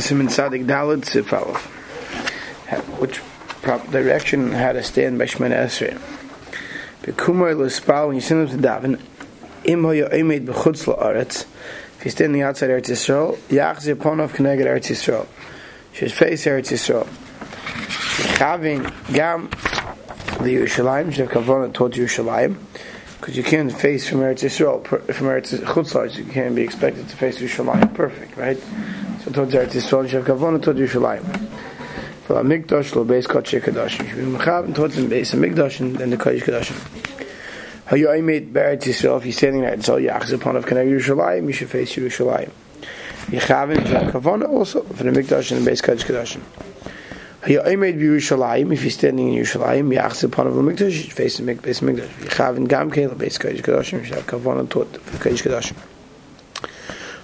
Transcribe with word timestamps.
Siman 0.00 0.30
Sadik 0.30 0.64
Dalit 0.64 1.02
Sifalov. 1.02 1.58
Which 2.98 3.20
direction 3.90 4.52
had 4.52 4.72
to 4.72 4.82
stand 4.82 5.18
by 5.18 5.26
Shemana 5.26 5.64
Esrei. 5.64 6.00
Bekumar 7.02 7.56
L'Spal, 7.56 8.08
when 8.08 8.16
you 8.16 8.20
send 8.20 8.48
them 8.48 8.60
to 8.60 8.68
daven, 8.68 9.00
Im 9.64 9.84
Hoya 9.84 10.08
Emed 10.10 10.46
B'chutz 10.46 10.86
La'aretz, 10.86 11.46
if 11.98 12.04
you're 12.04 12.12
standing 12.12 12.42
outside 12.42 12.70
Eretz 12.70 12.88
Yisrael, 12.88 13.36
Yachzi 13.48 13.94
Ponov 13.94 14.30
Keneged 14.30 14.64
Eretz 14.64 14.88
Yisrael. 14.88 15.26
Should 15.92 16.12
face 16.12 16.46
Eretz 16.46 16.70
Yisrael. 16.72 17.06
Chavin 18.36 19.12
Gam 19.12 19.50
the 20.42 20.56
Yerushalayim, 20.56 21.12
should 21.12 21.28
have 21.28 21.44
Kavanah 21.44 21.72
towards 21.72 21.98
Yerushalayim, 21.98 22.56
because 23.20 23.36
you 23.36 23.42
can't 23.42 23.70
face 23.70 24.08
from 24.08 24.20
Eretz 24.20 24.42
Yisrael, 24.42 24.86
from 24.86 25.26
Eretz 25.26 25.58
Chutzlar, 25.58 26.16
you 26.16 26.24
can't 26.24 26.54
be 26.54 26.62
expected 26.62 27.08
to 27.08 27.16
face 27.16 27.38
Yerushalayim 27.38 27.92
perfect, 27.94 28.36
right? 28.38 28.58
Towards 29.32 29.54
Eretz 29.54 29.74
Yisrael, 29.74 30.10
you 30.10 30.18
have 30.18 30.26
Kavanah 30.26 30.60
towards 30.60 30.80
Yerushalayim. 30.80 31.48
For 32.24 32.40
a 32.40 32.42
Mikdash, 32.42 32.96
lo 32.96 33.04
Beis 33.04 33.26
Kodesh 33.28 33.60
Kadashim. 33.60 34.02
You 34.02 34.08
should 34.08 34.16
be 34.16 34.24
Mechav 34.24 34.74
towards 34.74 34.96
the 34.96 35.02
Beis 35.02 35.32
Mikdash 35.36 35.78
and 35.78 35.94
then 35.94 36.10
the 36.10 36.16
Kodesh 36.16 36.42
Kadashim. 36.42 36.76
How 37.84 37.94
you 37.94 38.08
made 38.24 38.52
Beretz 38.52 38.82
Yisrael, 38.82 39.18
if 39.18 39.26
you're 39.26 39.32
standing 39.32 39.60
there, 39.60 39.74
it's 39.74 39.88
all 39.88 39.98
Yachz 39.98 40.32
upon 40.32 40.56
of 40.56 40.66
Keneg 40.66 40.90
Yerushalayim, 40.90 41.46
you 41.46 41.52
should 41.52 41.70
face 41.70 41.94
Yerushalayim. 41.94 42.50
Yechavin, 43.26 43.86
you 43.88 43.94
have 43.94 44.12
Kavanah 44.12 44.48
also, 44.48 44.82
for 44.82 45.04
the 45.04 45.10
Mikdash 45.10 45.52
and 45.56 45.64
the 45.64 45.70
Beis 45.70 45.80
Kodesh 45.80 46.04
Kadashim. 46.04 46.40
Hayaymed 47.42 48.00
Yerushalayim, 48.00 48.72
if 48.72 48.82
you're 48.82 48.90
standing 48.90 49.32
in 49.32 49.44
Yerushalayim, 49.44 49.96
Yachz 49.96 50.24
upon 50.24 50.48
of 50.48 50.56
the 50.56 50.62
Mikdash, 50.62 50.86
you 50.86 51.02
should 51.02 51.12
face 51.12 51.36
the 51.36 51.44
Beis 51.44 51.80
Mikdash. 51.80 52.08
Yechavin 52.24 52.66
Gam 52.66 52.90
Kele, 52.90 53.14
Beis 53.14 53.38
Kodesh 53.38 53.60
Kadashim, 53.60 54.00
you 54.00 54.04
should 54.06 54.16
have 54.16 54.26
Kavanah 54.26 54.68
taught 54.68 54.96
for 54.96 55.28
Kodesh 55.28 55.42
Kadashim. 55.42 55.76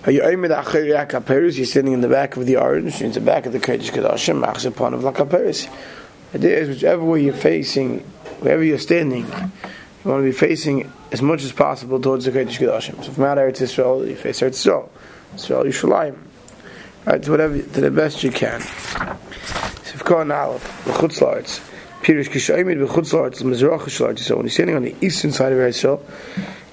You're 0.07 1.67
sitting 1.67 1.93
in 1.93 2.01
the 2.01 2.09
back 2.09 2.37
of 2.37 2.47
the 2.47 2.57
orange, 2.57 3.03
in 3.03 3.11
the 3.11 3.21
back 3.21 3.45
of 3.47 3.53
the 3.53 3.59
Kodesh 3.59 3.91
Kadashim, 3.91 4.41
Machz 4.41 4.65
upon 4.65 4.95
of. 4.95 5.03
The 5.03 5.69
idea 6.33 6.59
is 6.59 6.69
whichever 6.69 7.03
way 7.03 7.25
you're 7.25 7.35
facing, 7.35 8.01
wherever 8.39 8.63
you're 8.63 8.79
standing, 8.79 9.27
you 9.27 10.11
want 10.11 10.21
to 10.21 10.23
be 10.23 10.31
facing 10.31 10.93
as 11.11 11.21
much 11.23 11.43
as 11.43 11.51
possible 11.51 12.01
towards 12.01 12.25
the 12.25 12.31
Kodesh 12.31 12.59
Kadashim. 12.59 13.03
So 13.05 13.11
from 13.11 13.25
out 13.25 13.39
Eretz 13.39 13.59
Yisrael, 13.59 14.07
you 14.07 14.15
face 14.15 14.43
Eretz 14.43 14.65
Yisrael. 14.65 14.89
Yisrael 15.35 15.65
Yishalayim. 15.65 16.17
Right, 17.05 17.21
to 17.25 17.31
whatever, 17.33 17.59
to 17.59 17.81
the 17.81 17.91
best 17.91 18.23
you 18.23 18.31
can. 18.31 18.61
Sivkon 18.61 20.33
Aleph, 20.33 20.85
the 20.85 20.93
Chutzlarts. 20.93 21.61
Pirish 22.03 22.29
Kishaymid, 22.29 22.79
the 22.79 22.87
Chutzlarts, 22.87 23.43
Mizrach 23.43 23.81
Chutzlarts. 23.81 24.21
So 24.21 24.37
when 24.37 24.47
you're 24.47 24.53
standing 24.53 24.77
on 24.77 24.83
the 24.85 24.95
eastern 25.01 25.33
side 25.33 25.53
of 25.53 25.59
Eretz 25.59 25.83
Yisrael, 25.83 26.01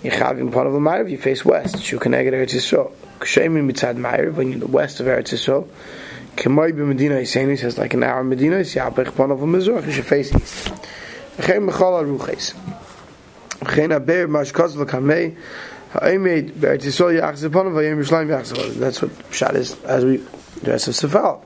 of 0.05 0.37
the 0.37 0.79
Ma'ariv, 0.79 1.09
you 1.09 1.17
face 1.17 1.45
west. 1.45 1.75
Negate 1.75 2.33
Eretz 2.33 2.53
Yisrael. 2.53 2.91
Kishaymid 3.19 3.71
mitzad 3.71 3.97
Ma'ariv, 3.97 4.33
when 4.33 4.51
you're 4.51 4.59
the 4.59 4.67
west 4.67 4.99
of 4.99 5.05
Eretz 5.07 5.33
Yisrael, 5.33 5.67
Kemai 6.35 6.75
Medina 6.75 7.15
Yisrael 7.15 7.57
says 7.57 7.77
like 7.77 7.93
an 7.93 8.03
hour 8.03 8.21
in 8.21 8.29
Medina, 8.29 8.57
Yabech 8.57 9.15
Pan 9.15 9.31
of 9.31 9.39
the 9.39 9.45
Mizrach, 9.45 9.85
you 9.85 9.91
should 9.91 10.05
face 10.05 10.33
east. 10.35 10.67
V'chein 11.37 11.69
Mechal 11.69 12.03
Aruches. 12.03 12.53
V'chein 13.59 13.95
Aber 13.95 14.27
Mashkaz 14.27 14.75
L'kamei, 14.75 15.35
Ha'emed 15.91 16.51
Beretz 16.51 16.83
Yisrael 16.83 17.21
Yachz 17.21 17.43
Upon 17.45 17.67
of 17.67 17.73
V'yem 17.73 18.03
Yerushalayim 18.03 18.27
Yachz 18.27 18.73
That's 18.75 19.01
what 19.01 19.11
Pshat 19.29 19.55
is, 19.55 19.81
as 19.83 20.03
we 20.03 20.21
dress 20.63 20.87
of 20.87 20.95
Sefal. 20.95 21.41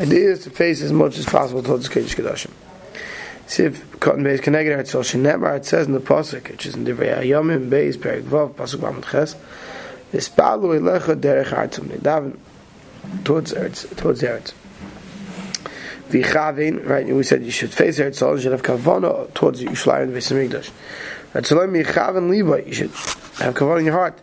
Idea 0.00 0.32
is 0.32 0.44
to 0.44 0.50
face 0.50 0.82
as 0.82 0.92
much 0.92 1.18
as 1.18 1.26
possible 1.26 1.62
towards 1.62 1.88
the 1.88 2.00
Kodesh 2.00 2.16
Kedashim. 2.16 2.50
Siv 3.52 4.00
cotton 4.00 4.22
base 4.24 4.40
connected 4.40 4.78
at 4.78 4.88
Sol 4.88 5.02
Shenemar. 5.02 5.58
It 5.58 5.66
says 5.66 5.86
in 5.86 5.92
the 5.92 6.00
pasuk, 6.00 6.50
which 6.50 6.64
is 6.64 6.74
in 6.74 6.84
the 6.84 6.92
Divrei 6.92 7.18
Yomim 7.18 7.68
Beis 7.68 7.98
Perik 7.98 8.22
Vav 8.22 8.54
pasuk 8.54 8.76
Bamad 8.76 9.04
Ches, 9.04 9.36
Vispalu 10.10 10.80
Elecha 10.80 11.14
Derech 11.14 11.48
Artzum 11.48 11.88
Nedaven 11.88 12.38
towards 13.24 13.52
Eretz 13.52 13.94
towards 13.94 14.22
Eretz. 14.22 14.54
Vichavin, 16.08 16.88
right? 16.88 17.06
We 17.06 17.22
said 17.22 17.44
you 17.44 17.50
should 17.50 17.74
face 17.74 18.00
Sol. 18.16 18.36
You 18.36 18.40
should 18.40 18.52
have 18.52 18.62
kavana 18.62 19.34
towards 19.34 19.62
Yerushalayim 19.62 20.04
and 20.04 20.14
Beis 20.14 20.32
Hamikdash. 20.32 20.70
Ratzalim 21.34 21.84
Yichavin 21.84 22.30
Liba. 22.30 22.66
You 22.66 22.72
should 22.72 22.90
have 22.90 23.54
kavana 23.54 23.80
in 23.80 23.84
your 23.84 23.94
heart. 23.94 24.18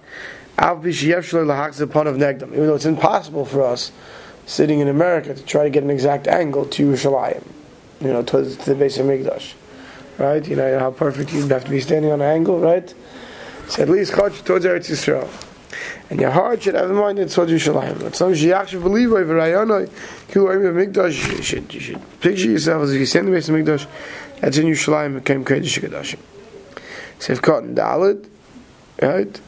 Av 0.58 0.80
B'Shiyev 0.80 1.20
Shaloi 1.20 1.46
Lahakz 1.46 1.80
upon 1.80 2.08
of 2.08 2.16
Negdam. 2.16 2.52
Even 2.54 2.66
though 2.66 2.74
it's 2.74 2.86
impossible 2.86 3.46
for 3.46 3.62
us 3.62 3.92
sitting 4.48 4.80
in 4.80 4.88
America 4.88 5.36
to 5.36 5.44
try 5.44 5.66
to 5.66 5.70
get 5.70 5.84
an 5.84 5.92
exact 5.92 6.28
angle 6.28 6.66
to 6.66 6.88
Yerushalayim 6.88 7.44
you 8.02 8.08
know, 8.08 8.24
towards 8.24 8.58
the 8.58 8.76
base 8.76 8.98
of 8.98 9.06
Mikdash. 9.06 9.54
Right? 10.18 10.46
You 10.48 10.56
know 10.56 10.80
how 10.80 10.92
perfect 10.92 11.34
you'd 11.34 11.52
have 11.52 11.64
to 11.64 11.70
be 11.70 11.80
standing 11.80 12.12
on 12.12 12.22
an 12.22 12.28
angle, 12.28 12.60
right? 12.60 12.94
So 13.70 13.84
at 13.84 13.90
least 13.90 14.14
chach 14.14 14.44
towards 14.44 14.66
Eretz 14.66 14.90
Yisrael. 14.90 15.30
And 16.10 16.20
your 16.20 16.32
heart 16.32 16.64
should 16.64 16.76
have 16.76 16.90
in 16.90 16.96
mind 16.96 17.20
it's 17.20 17.36
towards 17.36 17.52
Yerushalayim. 17.52 18.02
But 18.02 18.16
some 18.16 18.34
you 18.34 18.54
actually 18.54 18.84
believe 18.84 19.14
over 19.14 19.36
Rayanoi, 19.36 19.90
Kilu 20.28 20.50
Eim 20.50 20.94
Mikdash, 20.94 21.38
you 21.38 21.44
should, 21.44 21.74
you 21.74 21.80
should 21.80 22.20
picture 22.20 22.50
yourself 22.50 22.84
as 22.84 22.94
if 22.94 23.00
you 23.00 23.06
stand 23.06 23.28
in 23.28 23.34
the 23.34 23.38
base 23.38 23.48
of 23.48 23.56
Mikdash, 23.56 23.88
that's 24.40 24.58
in 24.58 24.66
Yerushalayim, 24.66 25.24
came 25.24 25.46
Kodesh 25.46 25.80
Kadashim. 25.80 26.20
So 27.20 27.34
if 27.34 27.42
caught 27.42 27.64
in 27.64 27.76
Dalit, 27.76 28.28
right? 29.02 29.40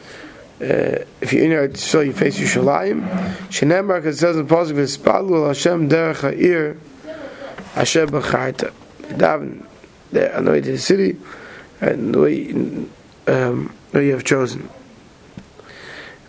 Uh, 0.61 1.03
if 1.19 1.33
you're 1.33 1.45
in 1.45 1.51
Eretz 1.51 1.77
Yisrael, 1.77 2.05
you 2.05 2.13
face 2.13 2.39
Yerushalayim. 2.39 3.01
Shenemar, 3.47 3.97
because 3.97 4.17
it 4.17 4.19
says 4.19 4.37
in 4.37 4.45
the 4.45 4.53
Pasuk, 4.53 4.73
V'espalu 4.73 5.47
Hashem 5.47 5.89
derech 5.89 6.21
ha'ir, 6.21 6.77
Asher 7.75 8.07
B'charta. 8.07 8.73
Daven, 9.01 9.65
the 10.11 10.37
anointed 10.37 10.79
city, 10.79 11.17
and 11.79 12.13
the 12.13 12.19
way, 12.19 12.51
um, 13.27 13.73
you 13.93 14.11
have 14.11 14.23
chosen. 14.23 14.69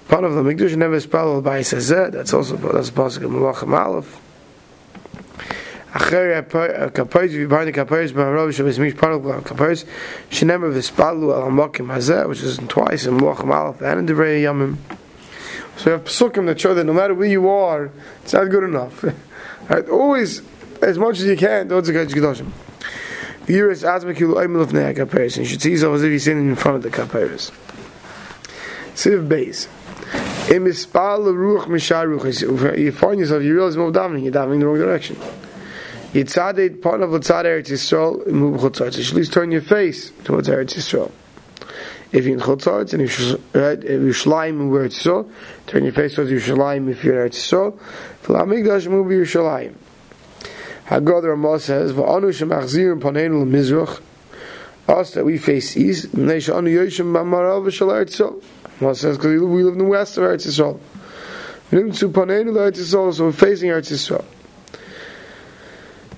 Part 0.09 0.25
of 0.25 0.35
the 0.35 0.43
Mikdash 0.43 0.77
never 0.77 1.01
spelled 1.01 1.45
by 1.45 1.61
Sazeh, 1.61 2.13
that's 2.13 2.35
also 2.35 2.57
that's 2.57 2.91
possible 2.91 3.27
in 3.27 3.33
Malachim 3.33 3.73
Aleph. 3.73 4.21
Acher 5.93 6.43
kapayz 6.91 7.49
behind 7.49 7.69
the 7.69 7.73
kapayz 7.73 8.13
b'harav 8.13 8.53
shabbos 8.53 8.79
mish 8.79 8.97
part 8.97 9.15
of 9.15 9.23
kapayz 9.23 9.85
shenemer 10.31 10.73
v'spalu 10.73 11.35
al 11.35 11.51
hamakim 11.51 11.87
hazeh 11.87 12.29
which 12.29 12.43
is 12.43 12.59
twice 12.69 13.07
in 13.07 13.19
Malachim 13.19 13.55
Aleph 13.55 13.81
and 13.81 14.01
in 14.01 14.07
the 14.07 14.13
Yamim. 14.13 14.77
So 15.77 15.91
you 15.91 15.93
have 15.93 16.05
psukim 16.05 16.47
that 16.47 16.61
show 16.61 16.75
that 16.75 16.85
no 16.85 16.93
matter 16.93 17.15
where 17.15 17.29
you 17.29 17.49
are, 17.49 17.91
it's 18.23 18.33
not 18.33 18.45
good 18.51 18.65
enough. 18.65 19.05
right? 19.69 19.89
Always 19.89 20.43
as 20.83 20.99
much 20.99 21.21
as 21.21 21.25
you 21.25 21.37
can 21.37 21.69
towards 21.69 21.89
the 21.89 21.95
Kedoshim. 21.95 22.51
Viewers, 23.47 23.83
Azmakilu 23.83 24.35
Aimel 24.35 24.63
of 24.63 24.73
Nea 24.73 24.95
Kaperis. 24.95 25.37
You 25.37 25.45
should 25.45 25.63
see 25.63 25.73
yourself 25.73 25.97
as 25.97 26.03
if 26.05 26.11
you're 26.11 26.19
sitting 26.19 26.49
in 26.49 26.57
front 26.57 26.77
of 26.77 26.83
the 26.83 26.91
Kaperis. 26.91 27.51
Siv 28.95 29.27
Beis. 29.27 29.69
Im 30.51 30.65
Ispal 30.67 31.25
Ruach 31.33 31.67
Mishar 31.67 32.07
Ruach. 32.07 32.79
You 32.79 32.93
find 32.93 33.19
yourself, 33.19 33.43
you 33.43 33.55
realize 33.55 33.75
you're 33.75 33.91
davening, 33.91 34.25
you're 34.25 34.33
davening 34.33 34.55
in 34.55 34.61
the 34.61 34.67
wrong 34.67 34.79
direction. 34.79 35.17
Yitzadeh, 36.13 36.83
part 36.83 37.01
of 37.01 37.11
Yitzadeh 37.11 37.63
Eretz 37.63 37.71
Yisrael, 37.71 38.27
move 38.27 38.61
Chutzatz. 38.61 38.99
You 38.99 39.03
should 39.03 39.15
at 39.15 39.19
least 39.19 39.33
turn 39.33 39.51
your 39.51 39.63
face 39.63 40.13
towards 40.25 40.47
Eretz 40.49 40.75
Yisrael. 40.75 41.11
If 42.13 42.27
you're 42.27 42.35
in 42.35 42.41
Chutzatz, 42.41 42.93
and 42.93 43.03
if 43.03 43.17
Yerushalayim 43.19 44.51
and 44.51 44.71
where 44.71 44.85
it's 44.85 45.03
Yisrael, 45.03 45.31
turn 45.67 45.85
your 45.85 45.95
face 45.95 46.15
towards 46.15 46.31
Yerushalayim 46.31 46.91
if 46.91 47.03
you're 47.03 47.27
Eretz 47.27 47.37
Yisrael. 47.37 47.81
For 48.21 48.37
Amigdash, 48.37 48.89
move 48.89 49.07
Yerushalayim. 49.07 49.75
Haggadah 50.93 51.29
Ramah 51.29 51.59
says, 51.59 51.93
"Va'anu 51.95 52.29
shemachzir 52.29 53.01
panenu 53.01 53.47
l'mizrach." 53.47 54.01
Us 54.87 55.13
that 55.13 55.25
we 55.25 55.39
face 55.39 55.75
east, 55.75 56.15
Nesha 56.15 56.55
anu 56.55 56.69
yoshim 56.69 57.13
b'marav 57.15 57.65
v'shal 57.65 58.05
Eretz. 58.05 58.21
Ramah 58.79 58.95
says 58.95 59.17
because 59.17 59.41
we 59.41 59.63
live 59.63 59.73
in 59.73 59.79
the 59.79 59.85
west 59.85 60.19
of 60.19 60.25
Eretz 60.25 60.47
Yisrael. 60.47 60.79
Nimtzu 61.71 62.13
panenu 62.13 62.53
l'Eretz 62.53 62.79
Yisrael, 62.79 63.15
so 63.15 63.25
we're 63.25 63.33
facing 63.33 63.71
Eretz 63.71 63.91
Yisrael. 63.91 64.25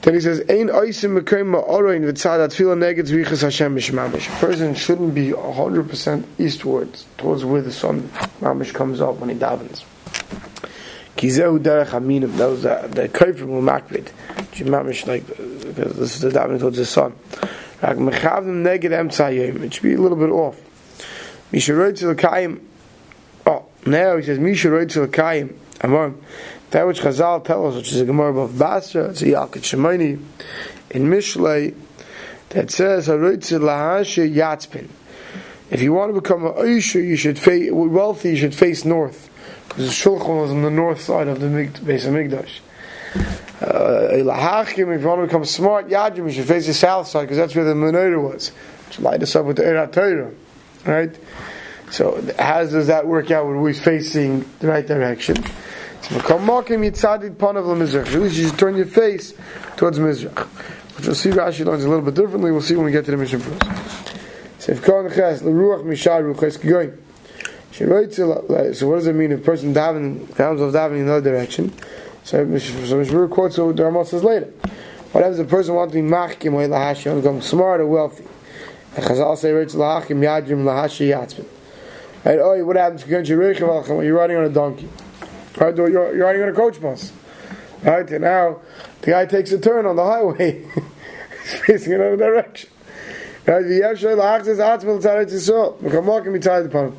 Then 0.03 0.15
he 0.15 0.21
says, 0.21 0.41
"Ein 0.41 0.71
oisim 0.71 1.21
mekayim 1.21 1.55
ma'oroin 1.55 2.03
v'tzad 2.11 2.45
atfila 2.45 2.77
neged 2.77 3.07
zvichas 3.07 3.43
Hashem 3.43 3.77
mishmamish." 3.77 4.27
A 4.27 4.41
person 4.41 4.75
shouldn't 4.75 5.15
be 5.15 5.31
hundred 5.31 5.89
percent 5.89 6.27
eastwards 6.37 7.05
towards 7.17 7.45
where 7.45 7.63
the 7.63 7.71
sun 7.71 8.11
mamish 8.41 8.75
comes 8.75 9.01
up 9.01 9.21
when 9.21 9.29
he 9.29 9.37
davens. 9.37 9.85
Kizehu 11.17 11.59
derech 11.59 11.89
aminim. 11.89 12.37
That 12.37 12.51
was 12.51 12.65
uh, 12.65 12.89
the 12.91 13.03
the 13.03 13.09
kafir 13.09 13.47
will 13.47 13.63
makbid. 13.63 14.11
Mamish 14.55 15.07
like 15.07 15.27
this 15.27 16.17
is 16.17 16.21
the 16.21 16.31
davening 16.31 16.61
towards 16.61 16.77
the 16.77 16.87
sun. 16.87 17.15
Rak 17.83 17.97
mechavim 17.97 18.63
neged 18.63 18.91
emtzayim. 18.91 19.63
It 19.63 19.75
should 19.75 19.83
be 19.83 19.95
a 19.95 20.01
little 20.01 20.19
bit 20.19 20.31
off. 20.31 20.61
Misharoid 21.53 21.99
to 21.99 22.07
the 22.07 22.15
kaim. 22.15 22.67
Oh, 23.47 23.67
now 23.87 24.17
he 24.17 24.23
says 24.25 24.39
Misharoid 24.39 24.91
to 24.91 25.01
the 25.01 25.09
kaim. 25.09 25.59
Amar. 25.81 26.15
That 26.71 26.87
which 26.87 27.01
Chazal 27.01 27.45
tell 27.45 27.69
us, 27.69 27.77
which 27.77 27.93
is 27.93 28.01
a 28.01 28.05
Gemara 28.05 28.37
of 28.37 28.59
Basra, 28.59 29.11
it's 29.11 29.23
a 29.23 29.27
Yalkut 29.27 29.63
Shimoni 29.63 30.21
in 30.91 31.05
Mishlei, 31.05 31.75
that 32.49 32.71
says 32.71 33.07
Haroitze 33.07 33.59
lahashe 33.61 34.35
yatzpin. 34.35 34.89
If 35.71 35.83
you 35.83 35.93
want 35.93 36.15
to 36.15 36.21
become 36.21 36.45
a 36.45 36.53
Oisha, 36.53 37.05
you 37.05 37.17
should 37.17 37.39
face 37.39 37.71
wealthy. 37.71 38.31
You 38.31 38.37
should 38.37 38.55
face 38.55 38.85
north, 38.85 39.31
because 39.75 39.89
the 39.89 40.11
Shulchan 40.11 40.41
was 40.41 40.53
on 40.53 40.63
the 40.63 40.71
north 40.71 41.01
side 41.01 41.27
of 41.27 41.41
the 41.41 41.49
base 41.85 42.07
of 42.07 42.15
Migdash. 42.15 42.61
Uh, 43.61 44.09
if 44.13 44.79
you 44.79 44.87
want 44.87 45.21
to 45.21 45.27
become 45.27 45.45
smart, 45.45 45.89
Yadrim, 45.89 46.27
you 46.27 46.31
should 46.31 46.47
face 46.47 46.67
the 46.67 46.75
south 46.75 47.09
side, 47.09 47.23
because 47.23 47.39
that's 47.39 47.57
where 47.57 47.65
the 47.65 47.75
menorah 47.75 48.23
was. 48.23 48.53
To 48.93 49.03
light 49.03 49.23
us 49.23 49.35
up 49.35 49.47
with 49.47 49.57
the 49.57 49.65
Erat 49.65 49.93
Torah, 49.93 50.31
right? 50.85 51.17
So 51.91 52.23
how 52.39 52.65
does 52.65 52.87
that 52.87 53.07
work 53.07 53.33
out 53.33 53.47
when 53.47 53.61
we're 53.61 53.75
facing 53.75 54.49
the 54.61 54.69
right 54.69 54.87
direction? 54.87 55.37
So 55.37 56.17
Makamokim 56.17 56.89
Yitzadid 56.89 57.37
Panav 57.37 57.65
Mizrach. 57.77 58.07
At 58.15 58.21
least 58.21 58.37
you 58.37 58.49
should 58.49 58.59
turn 58.59 58.77
your 58.77 58.87
face 58.87 59.35
towards 59.77 59.99
Mizrach. 59.99 60.47
Which 60.97 61.07
we'll 61.07 61.17
see 61.17 61.31
Rashi 61.31 61.65
learns 61.65 61.85
a 61.85 61.89
little 61.89 62.05
bit 62.05 62.15
differently. 62.15 62.53
We'll 62.53 62.63
see 62.63 62.77
when 62.77 62.85
we 62.85 62.93
get 62.93 63.07
to 63.07 63.17
the. 63.17 63.27
So 64.59 64.73
if 64.73 64.83
Kol 64.83 65.05
Neches 65.05 65.43
L'Ruach 65.43 65.83
Mishar 65.83 66.23
Ruches 66.23 66.59
Kigoyim. 66.59 66.99
So 67.77 67.87
what 67.89 68.97
does 68.97 69.07
it 69.09 69.15
mean 69.15 69.33
if 69.33 69.41
a 69.41 69.43
person 69.43 69.75
davening, 69.75 70.29
found 70.35 70.61
himself 70.61 70.75
davening 70.75 71.01
in 71.01 71.03
another 71.09 71.29
direction? 71.29 71.73
So 72.23 72.47
Mishmur 72.47 73.29
quotes 73.29 73.59
what 73.59 73.75
the 73.75 73.85
Ramal 73.85 74.05
says 74.05 74.23
later. 74.23 74.47
What 75.11 75.25
happens 75.25 75.41
if 75.41 75.49
a 75.49 75.51
person 75.51 75.75
wants 75.75 75.93
to 75.93 76.01
be 76.01 76.09
machkim 76.09 76.57
way 76.57 76.69
lahashi, 76.69 77.07
wants 77.07 77.25
to 77.25 77.31
become 77.31 77.43
smart 77.43 77.81
or 77.81 77.87
wealthy? 77.87 78.27
And 78.95 79.05
Chazal 79.05 79.37
say, 79.37 79.51
"Ritz 79.51 79.75
lahachim 79.75 80.21
yadrim 80.21 80.63
lahashi 80.63 81.09
yatzmin." 81.09 81.47
Right? 82.25 82.39
Oh, 82.39 82.65
what 82.65 82.77
happens 82.77 83.05
when 83.07 83.25
you're 83.25 84.17
riding 84.17 84.37
on 84.37 84.45
a 84.45 84.49
donkey? 84.49 84.89
Right? 85.59 85.77
You're, 85.77 85.91
you're 85.91 86.27
riding 86.27 86.43
on 86.43 86.51
a 86.51 86.53
coach 86.53 86.81
bus. 86.81 87.13
Right? 87.83 88.09
And 88.09 88.23
now 88.23 88.61
the 89.01 89.11
guy 89.11 89.27
takes 89.27 89.51
a 89.51 89.59
turn 89.59 89.85
on 89.85 89.97
the 89.97 90.05
highway. 90.05 90.63
He's 91.43 91.55
facing 91.67 91.95
another 91.95 92.17
direction. 92.17 92.71
Right? 93.47 93.63
The. 93.63 93.81
Become 95.83 96.07
walking 96.07 96.33
beside 96.33 96.67
upon 96.67 96.93
him. 96.93 96.97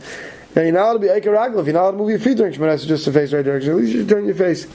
Now 0.55 0.61
you're 0.61 0.71
not 0.71 0.83
allowed 0.83 0.93
to 0.93 0.99
be 0.99 1.07
Eker 1.07 1.33
Raglav, 1.35 1.65
you're 1.65 1.73
not 1.73 1.81
allowed 1.81 1.91
to 1.91 1.97
move 1.97 2.09
your 2.11 2.19
feet 2.19 2.37
during 2.37 2.53
Shemanes, 2.53 2.87
just 2.87 3.03
to 3.03 3.11
face 3.11 3.33
right 3.33 3.43
direction. 3.43 3.71
At 3.71 3.77
least 3.77 3.91
you 3.91 3.99
should 3.99 4.09
turn 4.09 4.25
your 4.25 4.35
face. 4.35 4.65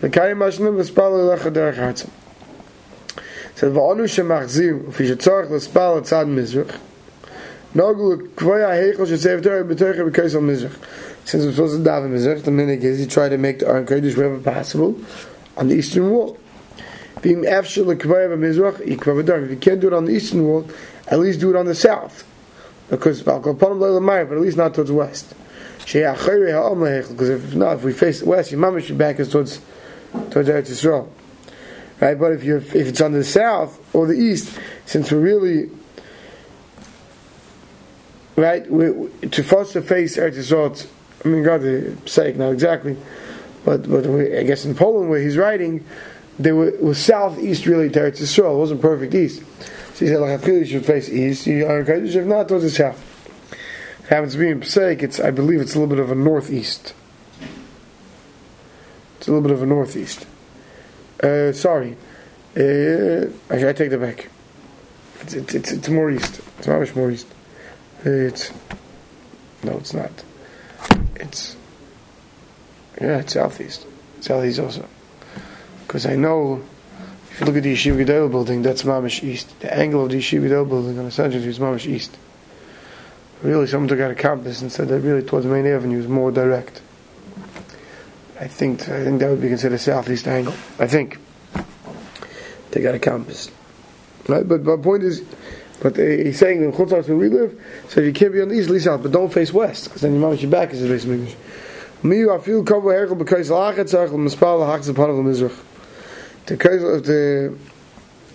The 0.00 0.10
Kayim 0.10 0.36
Mashlim 0.36 0.76
v'spal 0.76 1.38
lecha 1.38 1.50
derech 1.50 1.76
hartzim. 1.76 2.10
Said 3.54 3.72
v'onu 3.72 4.04
shemachzir, 4.04 4.86
if 4.90 5.00
you 5.00 5.06
should 5.06 5.20
tzorach 5.20 5.48
l'spal 5.48 6.02
tzad 6.02 6.26
mizrach. 6.26 6.78
Nogul 7.74 8.28
kvoya 8.34 8.68
heichel 8.68 9.06
should 9.08 9.20
say 9.20 9.30
v'torah 9.30 9.64
b'torach 9.66 10.10
b'kaisel 10.10 10.42
mizrach. 10.42 10.76
Since 11.24 11.44
we're 11.46 11.52
supposed 11.52 11.82
to 11.82 11.90
daven 11.90 12.10
mizrach, 12.10 12.42
the 12.42 12.50
minute 12.50 12.84
is 12.84 13.00
you 13.00 13.06
try 13.06 13.30
to 13.30 13.38
make 13.38 13.60
the 13.60 13.68
Aron 13.68 13.86
Kodesh 13.86 14.14
wherever 14.18 14.38
possible 14.40 15.00
on 15.56 15.68
the 15.68 15.76
eastern 15.76 16.10
wall. 16.10 16.36
If 17.16 17.30
you 17.30 17.40
can't 19.56 19.80
do 19.80 19.86
it 19.86 19.92
on 19.94 20.04
the 20.04 20.12
eastern 20.12 20.44
wall, 20.44 20.68
at 21.06 21.18
least 21.18 21.40
do 21.40 21.48
it 21.48 21.56
on 21.56 21.64
the 21.64 21.74
south 21.74 22.24
because 22.90 23.22
but 23.22 24.36
at 24.36 24.40
least 24.40 24.56
not 24.56 24.74
towards 24.74 24.92
west. 24.92 25.34
Because 25.86 27.28
if 27.28 27.54
not, 27.54 27.76
if 27.76 27.84
we 27.84 27.92
face 27.92 28.22
west, 28.22 28.50
your 28.50 28.60
mama 28.60 28.80
should 28.80 28.98
back 28.98 29.20
us 29.20 29.28
towards 29.28 29.60
towards 30.30 30.48
Eretz 30.48 30.70
Yisrael, 30.70 31.08
right? 32.00 32.18
But 32.18 32.32
if 32.32 32.44
you 32.44 32.56
if 32.56 32.74
it's 32.74 33.00
on 33.00 33.12
the 33.12 33.24
south 33.24 33.94
or 33.94 34.06
the 34.06 34.14
east, 34.14 34.58
since 34.86 35.10
we're 35.10 35.20
really 35.20 35.70
right, 38.36 38.68
we, 38.70 39.08
to 39.28 39.42
to 39.72 39.82
face 39.82 40.16
Eretz 40.16 40.36
Yisrael, 40.36 40.86
I 41.24 41.28
mean, 41.28 41.42
God's 41.42 42.10
sake, 42.10 42.36
not 42.36 42.52
exactly, 42.52 42.96
but 43.64 43.88
but 43.88 44.06
we, 44.06 44.36
I 44.36 44.44
guess 44.44 44.64
in 44.64 44.74
Poland 44.74 45.10
where 45.10 45.20
he's 45.20 45.36
writing, 45.36 45.84
there 46.38 46.54
was 46.54 46.98
southeast 46.98 47.66
really 47.66 47.90
to 47.90 48.00
Eretz 48.00 48.20
Yisrael. 48.20 48.54
It 48.54 48.58
wasn't 48.58 48.80
perfect 48.80 49.14
east. 49.14 49.42
So 49.94 50.04
he 50.04 50.10
said, 50.10 50.20
like, 50.20 50.44
you 50.44 50.64
should 50.64 50.84
face 50.84 51.08
east. 51.08 51.46
You 51.46 51.66
are 51.68 51.84
Kaddish, 51.84 52.16
if 52.16 52.26
not, 52.26 52.48
towards 52.48 52.64
the 52.64 52.70
south. 52.70 53.00
It 54.00 54.08
happens 54.08 54.32
to 54.32 54.38
be 54.38 54.48
in 54.48 54.58
Pesach, 54.58 55.04
it's, 55.04 55.20
I 55.20 55.30
believe 55.30 55.60
it's 55.60 55.76
a 55.76 55.78
little 55.78 55.94
bit 55.94 56.02
of 56.02 56.10
a 56.10 56.16
northeast. 56.16 56.94
It's 59.16 59.28
a 59.28 59.30
little 59.30 59.40
bit 59.40 59.52
of 59.52 59.62
a 59.62 59.66
northeast. 59.66 60.26
Uh, 61.22 61.52
sorry. 61.52 61.96
Uh, 62.56 63.30
actually, 63.48 63.68
I 63.68 63.72
take 63.72 63.90
that 63.90 64.00
back. 64.00 64.28
It's, 65.20 65.34
it's, 65.34 65.54
it's, 65.54 65.70
it's 65.70 65.88
more 65.88 66.10
east. 66.10 66.40
It's 66.58 66.66
not 66.66 66.80
much 66.80 66.96
more 66.96 67.12
east. 67.12 67.28
It's, 68.04 68.52
no, 69.62 69.78
it's 69.78 69.94
not. 69.94 70.10
It's, 71.14 71.56
yeah, 73.00 73.18
it's 73.18 73.34
southeast. 73.34 73.86
Southeast 74.20 74.58
also. 74.58 74.88
Because 75.86 76.04
I 76.04 76.16
know 76.16 76.64
if 77.34 77.40
you 77.40 77.46
look 77.46 77.56
at 77.56 77.64
the 77.64 77.74
Yeshiva 77.74 78.06
Gedol 78.06 78.30
building, 78.30 78.62
that's 78.62 78.84
Mamish 78.84 79.24
East. 79.24 79.58
The 79.58 79.76
angle 79.76 80.04
of 80.04 80.10
the 80.12 80.18
Yeshiva 80.18 80.48
Gedol 80.48 80.68
building 80.68 80.96
on 81.00 81.06
the 81.06 81.10
Central 81.10 81.42
is 81.42 81.58
Mamish 81.58 81.84
East. 81.84 82.16
Really, 83.42 83.66
someone 83.66 83.88
took 83.88 83.98
out 83.98 84.12
a 84.12 84.14
compass 84.14 84.62
and 84.62 84.70
said 84.70 84.86
that 84.86 85.00
really 85.00 85.20
towards 85.20 85.44
Main 85.44 85.66
Avenue 85.66 85.98
is 85.98 86.06
more 86.06 86.30
direct. 86.30 86.80
I 88.38 88.46
think 88.46 88.82
I 88.82 89.02
think 89.02 89.18
that 89.18 89.30
would 89.30 89.42
be 89.42 89.48
considered 89.48 89.80
southeast 89.80 90.28
angle. 90.28 90.54
I 90.78 90.86
think 90.86 91.18
they 92.70 92.80
got 92.80 92.94
a 92.94 93.00
compass, 93.00 93.50
right? 94.28 94.46
But 94.46 94.62
my 94.62 94.76
point 94.76 95.02
is, 95.02 95.24
but 95.82 95.96
he's 95.96 96.38
saying 96.38 96.62
in 96.62 96.70
Chutzar 96.70 97.04
where 97.08 97.16
we 97.16 97.30
live, 97.30 97.60
so 97.88 98.00
you 98.00 98.12
can't 98.12 98.32
be 98.32 98.42
on 98.42 98.48
the 98.48 98.54
east, 98.54 98.70
least 98.70 98.84
south, 98.84 99.02
but 99.02 99.10
don't 99.10 99.32
face 99.32 99.52
west, 99.52 99.86
because 99.86 100.02
then 100.02 100.20
your 100.20 100.50
back 100.52 100.72
is 100.72 100.82
the 100.82 100.88
base 100.88 101.04
of 101.04 101.10
English. 101.10 101.34
Me, 102.04 102.28
I 102.28 102.38
feel 102.38 102.62
cover 102.62 102.92
herkel 102.92 103.18
because 103.18 103.50
lachet 103.50 103.90
zachel 103.90 104.10
mispal 104.10 104.64
hachs 104.64 104.86
upon 104.86 105.10
the 106.46 106.56
mizrach 106.56 106.98
if 106.98 107.04
the 107.04 107.58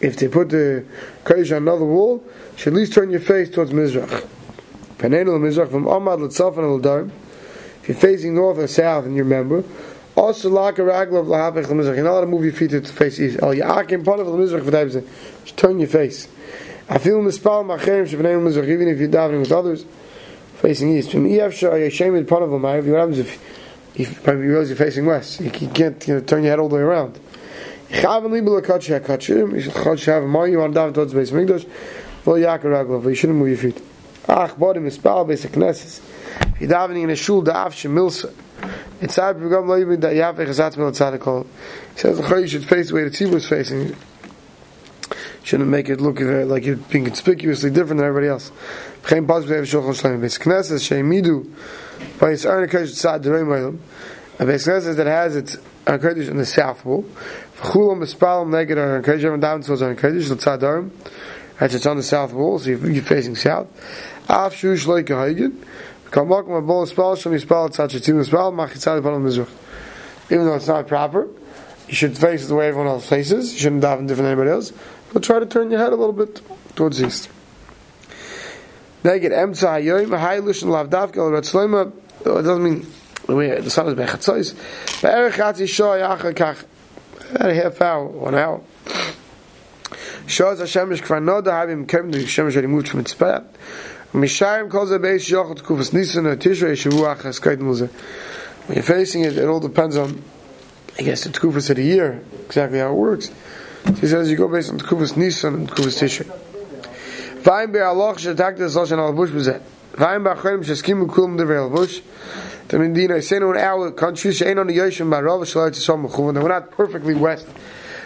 if 0.02 0.16
they 0.18 0.28
put 0.28 0.50
the 0.50 0.86
kodesh 1.24 1.52
on 1.52 1.64
another 1.64 1.86
wall, 1.86 2.24
you 2.26 2.58
should 2.58 2.74
at 2.74 2.78
least 2.78 2.94
turn 2.94 3.10
your 3.10 3.20
face 3.20 3.50
towards 3.50 3.72
Mizrach. 3.72 4.28
Panenu 4.98 5.38
Mizrach 5.40 5.70
from 5.70 5.86
Amad 5.86 6.20
L'tzaf 6.20 6.58
and 6.58 6.76
L'darm. 6.76 7.12
If 7.82 7.90
you're 7.90 7.98
facing 7.98 8.36
north 8.36 8.58
or 8.58 8.68
south 8.68 9.06
and 9.06 9.16
you 9.16 9.24
remember, 9.24 9.64
also 10.16 10.50
like 10.50 10.80
a 10.80 10.82
raglav 10.82 11.26
lahapech 11.26 11.66
Mizrach. 11.66 11.96
You're 11.96 12.04
not 12.04 12.12
allowed 12.12 12.22
to 12.22 12.28
move 12.28 12.44
your 12.44 12.54
feet 12.54 12.72
to 12.72 12.82
face 12.82 13.20
east. 13.20 13.40
El 13.42 13.56
Yakim 13.56 14.04
Panav 14.04 14.26
Mizrach 14.26 14.64
for 14.64 14.72
that 14.72 14.90
Just 15.44 15.58
turn 15.58 15.80
your 15.80 15.90
face. 15.90 16.28
I 16.88 16.98
feel 16.98 17.20
mispal 17.20 17.66
macherim 17.66 18.08
shepanenu 18.08 18.42
Mizrach 18.42 18.68
even 18.68 18.88
if 18.88 19.00
you're 19.00 19.10
davening 19.10 19.42
with 19.42 19.52
others 19.52 19.86
facing 20.56 20.96
east. 20.98 21.12
From 21.12 21.26
Ef 21.28 21.54
Shah 21.54 21.72
Yeshem 21.72 22.24
Panav 22.26 22.52
L'mayv. 22.52 22.90
What 22.90 23.00
happens 23.00 23.20
if 23.20 23.60
if 23.96 24.26
you 24.26 24.34
realize 24.34 24.70
you're 24.70 24.78
facing 24.78 25.06
west? 25.06 25.42
You 25.42 25.52
can't 25.52 26.08
you 26.08 26.14
know, 26.16 26.22
turn 26.22 26.44
your 26.44 26.52
head 26.52 26.60
all 26.60 26.70
the 26.70 26.76
way 26.78 26.82
around. 26.82 27.20
Should 27.92 28.04
have. 28.04 28.24
You 28.24 28.30
want 30.60 30.74
to 30.74 30.80
daven 30.80 30.94
towards 30.94 31.14
base 31.14 31.32
mikdash. 31.32 31.66
Vol 32.24 32.36
yakar. 32.36 33.04
You 33.04 33.16
shouldn't 33.16 33.40
move 33.40 33.50
your 33.50 33.58
feet. 33.58 33.82
Ach 34.28 34.52
bodim 34.52 34.88
mispal 34.88 35.28
base 35.28 35.46
knesses. 35.46 36.00
If 36.62 36.70
davening 36.70 37.04
in 37.04 37.10
a 37.10 37.16
shul 37.16 37.44
da'af 37.44 37.74
shemilsa. 37.74 38.32
It's 39.02 39.16
sad 39.16 39.38
begam 39.38 39.68
lo 39.68 39.80
yibin 39.80 40.02
that 40.02 40.14
yaf 40.14 40.36
echazatz 40.36 40.78
mil 40.78 40.92
tzadikol. 40.92 41.48
He 41.94 42.00
says 42.00 42.20
the 42.20 42.36
you 42.36 42.48
should 42.48 42.66
face 42.66 42.90
the 42.90 42.96
way 42.96 43.06
the 43.06 43.10
tzibur 43.10 43.36
is 43.36 43.48
facing. 43.48 43.96
Shouldn't 45.44 45.70
make 45.70 45.90
it 45.90 46.02
look 46.02 46.20
like 46.20 46.66
you're 46.66 46.76
being 46.76 47.06
conspicuously 47.06 47.72
different 47.72 48.00
than 48.00 48.08
everybody 48.08 48.28
else. 48.28 48.52
Geen 49.04 49.26
pas 49.26 49.46
beheven 49.46 49.64
shulchan 49.64 49.96
shleim. 50.00 50.22
Base 50.22 50.38
knesses 50.38 50.84
sheimidu. 50.88 51.48
Own 52.22 52.64
occasion 52.64 52.96
tzad 52.96 53.24
derei 53.24 53.44
moilam. 53.44 53.80
A 54.38 54.46
base 54.46 54.68
knesses 54.68 54.96
that 54.98 55.08
has 55.08 55.36
its 55.36 55.58
Kodesh 55.98 56.30
in 56.30 56.38
the 56.38 56.46
south 56.46 56.86
wall. 56.86 57.04
Chulam 57.58 58.00
Neged 58.50 58.78
towards. 58.78 59.02
That's 61.60 61.76
it's 61.76 61.86
on 61.86 61.98
the 61.98 62.04
south 62.04 62.34
wall, 62.34 62.60
so 62.60 62.70
you're 62.70 63.04
facing 63.04 63.36
south. 63.36 63.68
Af 64.30 64.54
Shush 64.54 64.86
Hagen. 64.86 65.66
Even 66.12 66.28
though 70.46 70.56
it's 70.56 70.68
not 70.68 70.88
proper, 70.88 71.28
you 71.88 71.96
should 71.96 72.18
face 72.18 72.48
the 72.48 72.56
way 72.56 72.68
everyone 72.68 72.88
else 72.88 73.08
faces. 73.08 73.54
You 73.54 73.60
shouldn't 73.60 73.84
daven 73.84 74.08
different 74.08 74.28
anybody 74.28 74.52
else. 74.52 74.72
But 75.14 75.24
try 75.24 75.40
to 75.40 75.46
turn 75.46 75.72
your 75.72 75.80
head 75.80 75.92
a 75.92 75.96
little 75.96 76.14
bit 76.14 76.42
towards 76.76 77.02
east. 77.02 77.30
Neged 79.04 79.32
and 80.64 80.72
Lavdavka 80.72 81.18
El 81.18 81.32
Ratzlema. 81.32 81.92
It 82.22 82.24
doesn't 82.24 82.64
mean 82.64 82.86
the 83.36 83.70
sun 83.70 83.88
is 83.88 83.96
bechatzos. 83.96 84.54
Be'erech 85.02 85.34
chatzi 85.34 85.68
shoy 85.68 86.02
achar 86.02 86.34
kach. 86.34 86.66
About 87.36 87.50
a 87.50 87.54
half 87.54 87.82
hour, 87.82 88.06
one 88.06 88.36
hour. 88.36 88.62
Shows 90.26 90.60
Hashemish 90.60 91.02
kvar 91.02 91.22
noda 91.22 91.52
havim 91.52 91.88
kem 91.88 92.12
the 92.12 92.20
Hashemish 92.20 92.54
already 92.54 92.68
moved 92.68 92.90
from 92.90 93.00
its 93.02 93.12
spot. 93.12 93.46
Mishayim 94.14 94.70
calls 94.70 94.92
a 94.92 95.00
base 95.00 95.30
yochot 95.30 95.62
kufas 95.62 95.94
nisan 95.94 96.26
or 96.26 96.36
tishrei 96.38 96.74
shavu 96.74 97.16
achas 97.16 97.40
kait 97.40 97.58
muze. 97.58 97.90
When 98.68 98.76
you're 98.76 98.84
facing 98.84 99.24
it, 99.24 99.38
it 99.38 99.48
all 99.48 99.60
depends 99.60 99.96
on, 99.98 100.24
I 100.98 101.04
guess, 101.04 101.24
the 101.24 101.30
kufas 101.30 101.70
of 101.70 101.76
the 101.76 101.84
year, 101.84 102.24
exactly 102.46 102.80
how 102.80 102.92
it 102.92 102.96
works. 102.96 103.32
He 104.00 104.08
says 104.08 104.30
you 104.30 104.38
go 104.38 104.48
based 104.48 104.70
on 104.70 104.78
the 104.78 104.84
kufas 104.84 105.16
nisan 105.18 105.54
and 105.54 105.70
kufas 105.70 106.00
tishrei. 106.00 106.28
Vayim 107.42 107.72
be'aloch 107.72 108.18
shetak 108.18 108.58
des 108.58 108.76
loshan 108.76 108.98
al 108.98 109.14
vush 109.14 109.30
bezet. 109.30 109.62
Vayim 109.94 110.24
ba'cholim 110.26 110.64
sheskimu 110.64 111.08
kulum 111.08 111.38
devrei 111.38 111.58
al 111.64 111.70
vush. 111.70 112.02
The 112.70 112.78
Medina, 112.78 113.20
say 113.20 113.38
in 113.38 113.44
our 113.44 113.90
country, 113.90 114.32
say 114.32 114.54
on 114.54 114.68
the 114.68 114.78
Yoshem 114.78 115.10
Barav 115.10 115.42
Shalai 115.42 115.72
Mechuvah. 116.08 116.36
They 116.36 116.40
were 116.40 116.50
not 116.50 116.70
perfectly 116.70 117.16
west 117.16 117.48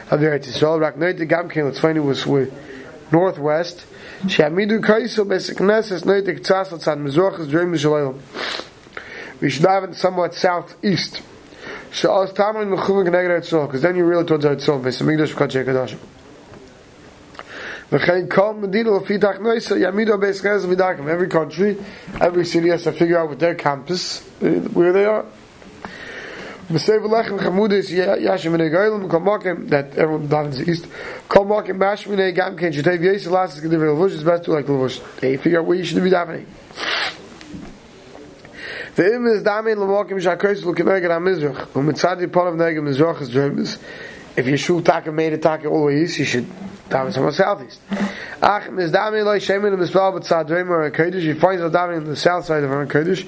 of 0.09 0.21
the 0.21 0.27
Eretz 0.27 0.47
Yisrael. 0.47 0.79
Rak 0.79 0.95
Noit 0.95 1.17
the 1.17 1.25
Gamkin, 1.25 1.65
let's 1.65 1.79
find 1.79 1.97
it 1.97 2.01
was 2.01 2.25
northwest. 3.11 3.85
Shamidu 4.21 4.79
Kaiso 4.79 5.25
Besek 5.25 5.57
Neses 5.57 6.05
Noit 6.05 6.23
the 6.23 6.35
Ktsas 6.35 6.69
Latzad 6.69 6.97
Mizrach 6.97 7.41
is 7.41 7.49
Dream 7.49 7.73
Shalayim. 7.73 8.21
We 9.41 9.49
should 9.49 9.65
it 9.83 9.95
somewhat 9.95 10.33
southeast. 10.33 11.21
Sha'az 11.91 12.33
Taman 12.33 12.69
Mechuvah 12.69 13.05
Geneged 13.05 13.41
Eretz 13.41 13.49
Yisrael, 13.49 13.67
because 13.67 13.81
then 13.81 13.97
you're 13.97 14.05
really 14.05 14.23
towards 14.23 14.45
Eretz 14.45 14.65
Yisrael, 14.65 14.81
Besek 14.81 15.05
Migdash 15.05 15.33
V'Kachei 15.33 15.65
Kadashim. 15.65 15.99
Every 17.93 18.27
country, 21.27 21.77
every 22.19 22.45
city 22.45 22.69
has 22.69 22.83
to 22.83 22.91
figure 22.91 23.19
out 23.19 23.29
with 23.29 23.39
their 23.39 23.53
campus 23.53 24.27
uh, 24.41 24.49
where 24.73 24.91
they 24.91 25.05
are. 25.05 25.23
That 26.69 26.89
everyone 29.95 30.27
davens 30.27 30.67
east. 30.67 30.87
Gam 32.35 32.57
ken 32.57 32.73
is 32.73 34.23
best 34.23 34.43
to 34.45 34.51
like 34.51 34.65
levush. 34.65 35.19
They 35.19 35.37
figure 35.37 35.59
out 35.59 35.65
where 35.65 35.77
you 35.77 35.83
should 35.83 36.03
be 36.03 36.09
davening. 36.09 36.45
Is 38.97 39.43
u'mitzadi 41.75 42.27
ponav 42.27 42.55
neged 42.55 42.81
mizrach 42.81 43.21
is 43.21 43.77
if 44.35 44.85
taka 44.85 45.11
made 45.11 45.33
a 45.33 45.37
taka 45.37 45.67
all 45.67 45.81
the 45.81 45.85
way 45.85 46.01
east 46.01 46.17
you 46.17 46.25
should 46.25 46.47
daven 46.89 47.13
somewhere 47.13 47.31
southeast 47.31 47.79
ach 48.41 48.69
mis 48.71 48.91
damin 48.91 49.25
lo 49.25 49.37
shemin 49.37 49.77
mispal 49.77 50.13
b'tzad 50.17 50.47
dreim 50.47 50.69
or 50.69 50.85
a 50.85 51.19
you 51.19 51.35
find 51.35 51.59
yourself 51.59 51.73
davening 51.73 51.97
on 51.97 52.05
the 52.05 52.15
south 52.15 52.45
side 52.45 52.63
of 52.63 52.71
a 52.71 52.75
kodesh 52.85 53.27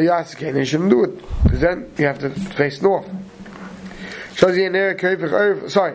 you 0.00 0.10
ask 0.10 0.40
again, 0.40 0.64
shouldn't 0.64 0.90
do 0.90 1.04
it 1.04 1.42
because 1.44 1.60
then 1.60 1.90
you 1.98 2.06
have 2.06 2.18
to 2.18 2.30
face 2.30 2.82
north. 2.82 3.08
Shows 4.34 4.56
you 4.56 4.68
near 4.68 4.94
Kevich 4.96 5.30
Erev. 5.30 5.70
Sorry, 5.70 5.94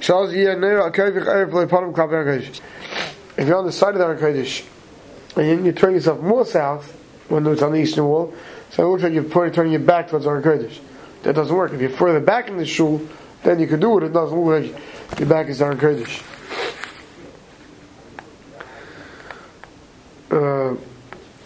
shows 0.00 0.34
you 0.34 0.54
near 0.56 0.90
Kevich 0.90 1.24
Erev 1.24 1.50
Lepanim 1.50 1.94
Klap 1.94 2.10
Kodesh. 2.10 2.60
If 3.38 3.48
you're 3.48 3.56
on 3.56 3.64
the 3.64 3.72
side 3.72 3.96
of 3.96 4.00
the 4.00 4.26
Kodesh 4.26 4.66
and 5.36 5.64
you 5.64 5.72
turn 5.72 5.94
yourself 5.94 6.20
more 6.20 6.44
south 6.44 6.92
when 7.28 7.46
it's 7.46 7.62
on 7.62 7.72
the 7.72 7.78
eastern 7.78 8.04
wall, 8.04 8.34
so 8.70 8.84
it 8.84 8.90
looks 8.90 9.02
like 9.02 9.12
you're 9.14 9.50
turning 9.50 9.72
your 9.72 9.80
back 9.80 10.08
towards 10.08 10.26
our 10.26 10.42
Kodesh. 10.42 10.78
That 11.22 11.34
doesn't 11.34 11.54
work. 11.54 11.72
If 11.72 11.80
you're 11.80 11.90
further 11.90 12.20
back 12.20 12.48
in 12.48 12.58
the 12.58 12.66
shul, 12.66 13.00
then 13.44 13.60
you 13.60 13.66
can 13.66 13.80
do 13.80 13.98
it. 13.98 14.04
It 14.04 14.12
doesn't 14.12 14.38
like 14.38 14.74
your 15.18 15.28
back 15.28 15.48
is 15.48 15.62
our 15.62 15.74
Kodesh. 15.74 16.22
Uh, 20.38 20.76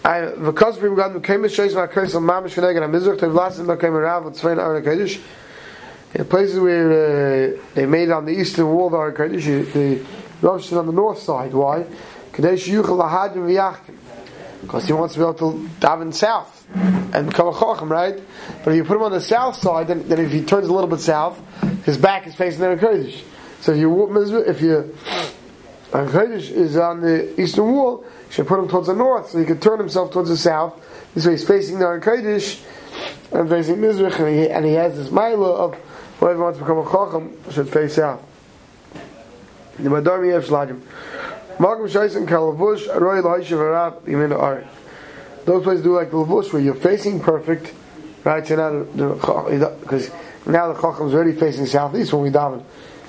I 0.05 0.33
because 0.33 0.79
we 0.81 0.95
got 0.95 1.13
the 1.13 1.21
kemis 1.21 1.55
shays 1.55 1.75
my 1.75 1.87
curse 1.87 2.15
on 2.15 2.25
mamish 2.25 2.55
v'neged 2.55 2.83
hamizrach 2.83 3.19
to 3.21 3.27
blasim 3.27 3.67
became 3.67 3.95
a 3.95 4.01
rav 4.01 4.25
with 4.25 4.35
tzvein 4.35 4.59
aron 4.59 4.83
kodesh. 4.83 5.21
In 6.15 6.25
places 6.27 6.59
where 6.59 7.55
uh, 7.55 7.61
they 7.75 7.87
made 7.87 8.11
on 8.11 8.27
the 8.27 8.33
eastern 8.33 8.69
wall 8.69 8.87
of 8.87 8.93
the 8.93 8.99
aron 8.99 9.15
kodesh, 9.15 9.73
the 9.73 10.05
Rosh 10.43 10.73
on 10.73 10.87
the 10.87 10.93
north 10.93 11.21
side. 11.21 11.55
Why? 11.55 11.87
Kadesh 12.33 12.67
yuchal 12.67 13.01
lahadim 13.01 13.47
v'yachkim. 13.47 13.97
Because 14.63 14.87
he 14.87 14.93
wants 14.93 15.15
to 15.15 15.21
be 15.21 15.25
able 15.25 15.35
to 15.35 15.69
daven 15.81 16.13
south 16.13 16.67
and 16.75 17.29
become 17.29 17.47
a 17.49 17.85
right? 17.85 18.21
But 18.65 18.71
if 18.71 18.77
you 18.77 18.85
put 18.85 18.97
him 18.97 19.03
on 19.03 19.13
the 19.13 19.21
south 19.21 19.57
side, 19.57 19.89
then, 19.89 20.09
then 20.09 20.21
if 20.21 20.33
he 20.33 20.45
turns 20.45 20.69
a 20.69 20.73
little 20.73 20.89
bit 20.89 21.01
south, 21.01 21.41
his 21.85 21.97
back 21.97 22.27
is 22.27 22.35
facing 22.35 22.61
the 22.61 22.67
Aron 22.67 22.79
kodesh. 22.79 23.23
So 23.61 23.73
if 23.73 23.79
you 23.79 24.39
if 24.39 24.61
you 24.63 24.97
Aron 25.93 26.09
kodesh 26.09 26.51
is 26.51 26.77
on 26.77 27.01
the 27.01 27.41
eastern 27.41 27.73
wall 27.73 28.05
should 28.33 28.47
put 28.47 28.59
him 28.59 28.67
towards 28.67 28.87
the 28.87 28.95
north 28.95 29.29
so 29.29 29.39
he 29.39 29.45
could 29.45 29.61
turn 29.61 29.79
himself 29.79 30.11
towards 30.11 30.31
the 30.31 30.37
south. 30.37 30.75
This 31.15 31.27
way 31.27 31.33
he's 31.33 31.47
facing 31.47 31.79
the 31.79 31.85
Kodesh 31.85 32.65
and 33.31 33.49
facing 33.49 33.77
Mizrach 33.77 34.19
and 34.19 34.29
he, 34.35 34.49
and 34.49 34.65
he 34.65 34.73
has 34.73 34.97
this 34.97 35.11
Mila 35.11 35.53
of 35.53 35.75
whoever 36.19 36.43
wants 36.43 36.59
to 36.59 36.65
become 36.65 36.79
a 36.79 36.85
Chacham 36.85 37.53
should 37.53 37.69
face 37.69 37.97
south. 37.97 38.23
The 39.79 39.91
Madar 39.91 40.21
Yev 40.21 40.45
Shlagim. 40.45 40.81
Magam 41.59 41.91
Shaisim 41.91 42.27
Kalavush 42.27 42.89
Aroi 42.89 43.23
Lahishav 43.23 43.61
Arab 43.61 44.07
Yemin 44.07 44.39
Ari. 44.39 44.67
Those 45.45 45.63
places 45.63 45.85
do 45.85 45.95
like 45.95 46.11
the 46.11 46.17
Lavush 46.17 46.55
where 46.55 46.63
you're 46.63 46.75
facing 46.75 47.21
perfect, 47.21 47.75
right? 48.25 48.47
So 48.47 48.57
now 48.57 49.71
because 49.81 50.11
now 50.47 50.73
the 50.73 50.81
Chacham 50.81 51.09
is 51.09 51.15
already 51.15 51.33
facing 51.33 51.67
southeast 51.67 52.15
when 52.15 52.23
we 52.23 52.31
daven. 52.31 52.65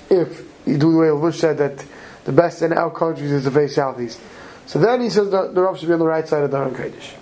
If 0.09 0.41
you 0.65 0.77
do 0.77 0.91
the 0.91 0.97
way 0.97 1.07
Lavush 1.07 1.35
said 1.35 1.59
that 1.59 1.85
the 2.25 2.33
best 2.33 2.61
in 2.61 2.73
our 2.73 2.91
countries 2.91 3.31
is 3.31 3.45
to 3.45 3.51
face 3.51 3.75
southeast. 3.75 4.19
So 4.65 4.79
then 4.79 5.01
he 5.01 5.09
says 5.09 5.29
the, 5.29 5.47
the 5.51 5.61
Rav 5.61 5.77
should 5.77 5.87
be 5.87 5.93
on 5.93 5.99
the 5.99 6.05
right 6.05 6.27
side 6.27 6.43
of 6.43 6.51
the 6.51 6.57
Aron 6.57 6.73
Kodesh. 6.73 7.13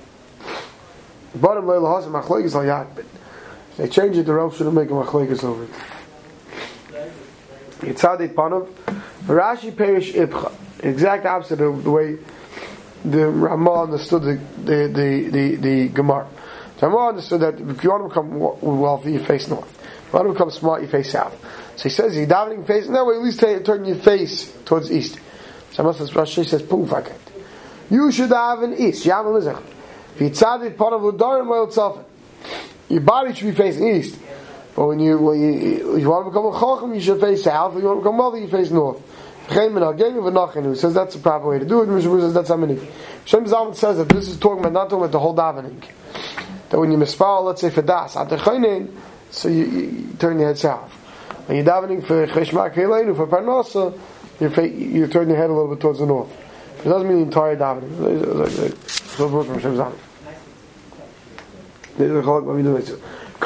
Bottom 1.36 1.66
leil 1.66 1.96
has 1.96 2.06
machlekes 2.06 2.56
al 2.56 2.64
yakbid. 2.64 3.06
They 3.78 3.88
change 3.88 4.18
it. 4.18 4.26
The 4.26 4.34
Rav 4.34 4.56
shouldn't 4.56 4.76
make 4.76 4.90
a 4.90 4.94
machlekes 4.94 5.44
over 5.44 5.64
it. 5.64 5.70
Yitzadit 7.80 8.34
panav. 8.34 8.68
Rashi 9.24 9.76
perish 9.76 10.14
ibcha. 10.14 10.52
Exact 10.84 11.26
opposite 11.26 11.62
of 11.62 11.84
the 11.84 11.92
way 11.92 12.18
the 13.04 13.28
Ramah 13.28 13.84
understood 13.84 14.24
the 14.24 14.40
the 14.64 14.88
the 14.88 15.30
the, 15.30 15.56
the 15.56 15.88
Gemara. 15.90 16.28
The 16.78 16.88
Ramah 16.88 17.10
understood 17.10 17.42
that 17.42 17.60
if 17.60 17.84
you 17.84 17.90
want 17.90 18.04
to 18.04 18.10
become 18.10 18.40
wealthy, 18.40 19.14
you 19.14 19.20
face 19.20 19.48
north. 19.48 19.80
If 19.82 20.14
you 20.14 20.20
want 20.20 20.28
to 20.28 20.34
become 20.34 20.52
smart, 20.52 20.82
you 20.82 20.88
face 20.88 21.12
south. 21.12 21.36
So 21.78 21.84
he 21.84 21.90
says, 21.90 22.16
you're 22.16 22.28
davening 22.28 22.68
face, 22.68 22.88
that 22.88 23.06
way. 23.06 23.16
At 23.16 23.22
least 23.22 23.40
turn 23.40 23.86
your 23.86 23.96
face 23.96 24.52
towards 24.66 24.92
east." 24.92 25.20
So 25.72 25.84
Rashi 25.84 26.46
says, 26.46 26.62
"Poof, 26.62 26.92
I 26.94 27.02
can't." 27.02 27.31
You 27.92 28.12
should 28.12 28.30
have 28.30 28.64
an 28.64 28.74
east. 28.74 29.06
Yavam 29.06 29.40
Mizrach. 29.40 29.62
V'yitzadit 30.18 30.76
panav 30.76 31.04
l'darim 31.04 31.48
v'yotzafen. 31.48 32.06
Your 32.90 33.02
body 33.02 33.34
should 33.34 33.48
be 33.48 33.52
facing 33.52 33.88
east. 33.88 34.18
But 34.76 34.88
when 34.88 35.00
you, 35.00 35.18
when 35.18 35.40
you, 35.40 35.98
you 35.98 36.10
want 36.10 36.26
to 36.26 36.32
become 36.32 36.46
a 36.46 36.60
chacham, 36.60 36.94
you 36.94 37.02
should 37.02 37.20
face 37.20 37.44
south. 37.44 37.76
If 37.76 37.84
you 37.84 37.88
want 37.90 38.00
to 38.00 38.04
become 38.04 38.18
wealthy, 38.18 38.42
you 38.42 38.48
face 38.48 38.72
north. 38.72 39.04
Who 39.50 40.76
says 40.76 40.94
that's 40.94 41.16
the 41.16 41.20
proper 41.22 41.50
way 41.50 41.60
to 41.60 41.66
do 41.66 41.82
it? 41.82 41.88
Mishnah 41.88 42.22
says 42.22 42.34
that's 42.34 42.48
how 42.48 42.56
many. 42.56 42.80
Shem 43.26 43.44
Zalman 43.44 43.76
says 43.76 43.98
that 43.98 44.08
this 44.08 44.30
is 44.30 44.38
talking 44.38 44.60
about 44.60 44.72
not 44.72 44.90
talking 44.90 45.00
about 45.00 45.12
the 45.12 45.20
whole 45.20 45.36
davening. 45.36 45.84
That 46.70 46.80
when 46.80 46.90
you 46.92 46.98
mispal, 46.98 47.44
let's 47.44 47.60
say 47.60 47.70
for 47.70 47.82
das 47.82 48.16
at 48.16 48.30
the 48.30 48.88
so 49.30 49.50
you, 49.50 49.66
you, 49.66 50.16
turn 50.20 50.40
your 50.40 50.48
head 50.50 50.58
south. 50.58 50.94
When 51.48 51.58
you're 51.58 51.66
davening 51.66 52.06
for 52.06 52.28
cheshmak 52.28 52.76
for 53.16 53.28
parnasa, 53.28 54.00
you 54.40 55.08
turn 55.08 55.28
your 55.28 55.38
head 55.38 55.50
a 55.50 55.54
little 55.54 55.76
bit 55.76 55.82
towards 55.82 56.00
the 56.00 56.06
north. 56.06 56.30
It 56.84 56.90
doesn't 56.90 57.08
mean 57.08 57.18
the 57.18 57.24
entire 57.24 57.56
davening. 57.56 58.90
So 59.16 59.30
brought 59.30 59.46
from 59.46 59.56
Hashem 59.56 59.76
Zalman. 59.76 59.98
This 61.98 62.10
is 62.10 62.16
a 62.16 62.22
chalak 62.22 62.44
what 62.44 62.56
we 62.56 62.64
do 62.64 62.76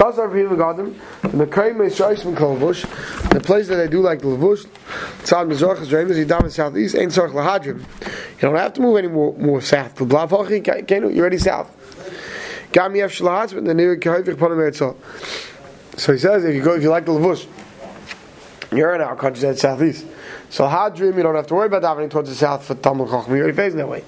our 0.02 0.30
people 0.30 0.56
got 0.56 0.78
them, 0.78 1.00
the 1.22 1.46
Mekayim 1.46 1.86
is 1.86 1.98
Shaishim 1.98 2.36
Kalavush, 2.36 3.30
the 3.30 3.40
place 3.40 3.68
that 3.68 3.76
they 3.76 3.88
do 3.88 4.02
like 4.02 4.20
the 4.20 4.28
Lavush, 4.28 4.66
Tzad 5.24 5.50
Mizrach 5.50 5.82
is 5.82 5.92
Reim, 5.92 6.12
is 6.12 6.18
Yidam 6.18 6.52
southeast, 6.52 6.96
ain't 6.96 7.12
Tzarech 7.12 7.32
Lahadrim. 7.32 7.80
You 7.80 8.42
don't 8.42 8.56
have 8.56 8.74
to 8.74 8.82
move 8.82 8.98
any 8.98 9.08
more, 9.08 9.34
more 9.38 9.62
south. 9.62 9.96
The 9.96 10.06
Blav 10.06 10.30
Hachi, 10.30 10.90
you're 11.16 11.22
already 11.22 11.38
south. 11.38 11.72
Gam 12.72 12.96
Yef 12.96 13.18
Shalahaz, 13.18 13.54
but 13.54 13.64
the 13.66 13.74
Nir 13.74 13.96
Kehevich 13.98 14.36
Panam 14.36 14.58
Eretzah. 14.58 14.96
So 15.98 16.12
he 16.12 16.20
says, 16.20 16.44
if 16.44 16.54
you 16.54 16.62
go, 16.62 16.76
if 16.76 16.84
you 16.84 16.90
like 16.90 17.06
the 17.06 17.14
Lavush, 17.14 17.48
you're 18.78 18.94
in 18.96 19.02
our 19.02 19.16
country 19.16 19.42
that's 19.42 19.62
southeast. 19.62 20.06
So 20.50 20.66
Hadrim, 20.66 21.18
you 21.18 21.24
don't 21.24 21.36
have 21.36 21.48
to 21.48 21.54
worry 21.56 21.68
about 21.68 21.84
davening 21.84 22.10
towards 22.10 22.30
the 22.30 22.36
south 22.36 22.66
for 22.66 22.76
Talmud 22.76 23.10
Chacham. 23.10 23.34
You're 23.34 23.44
already 23.44 23.58
facing 23.58 23.78
that 23.78 23.90
way. 23.90 24.04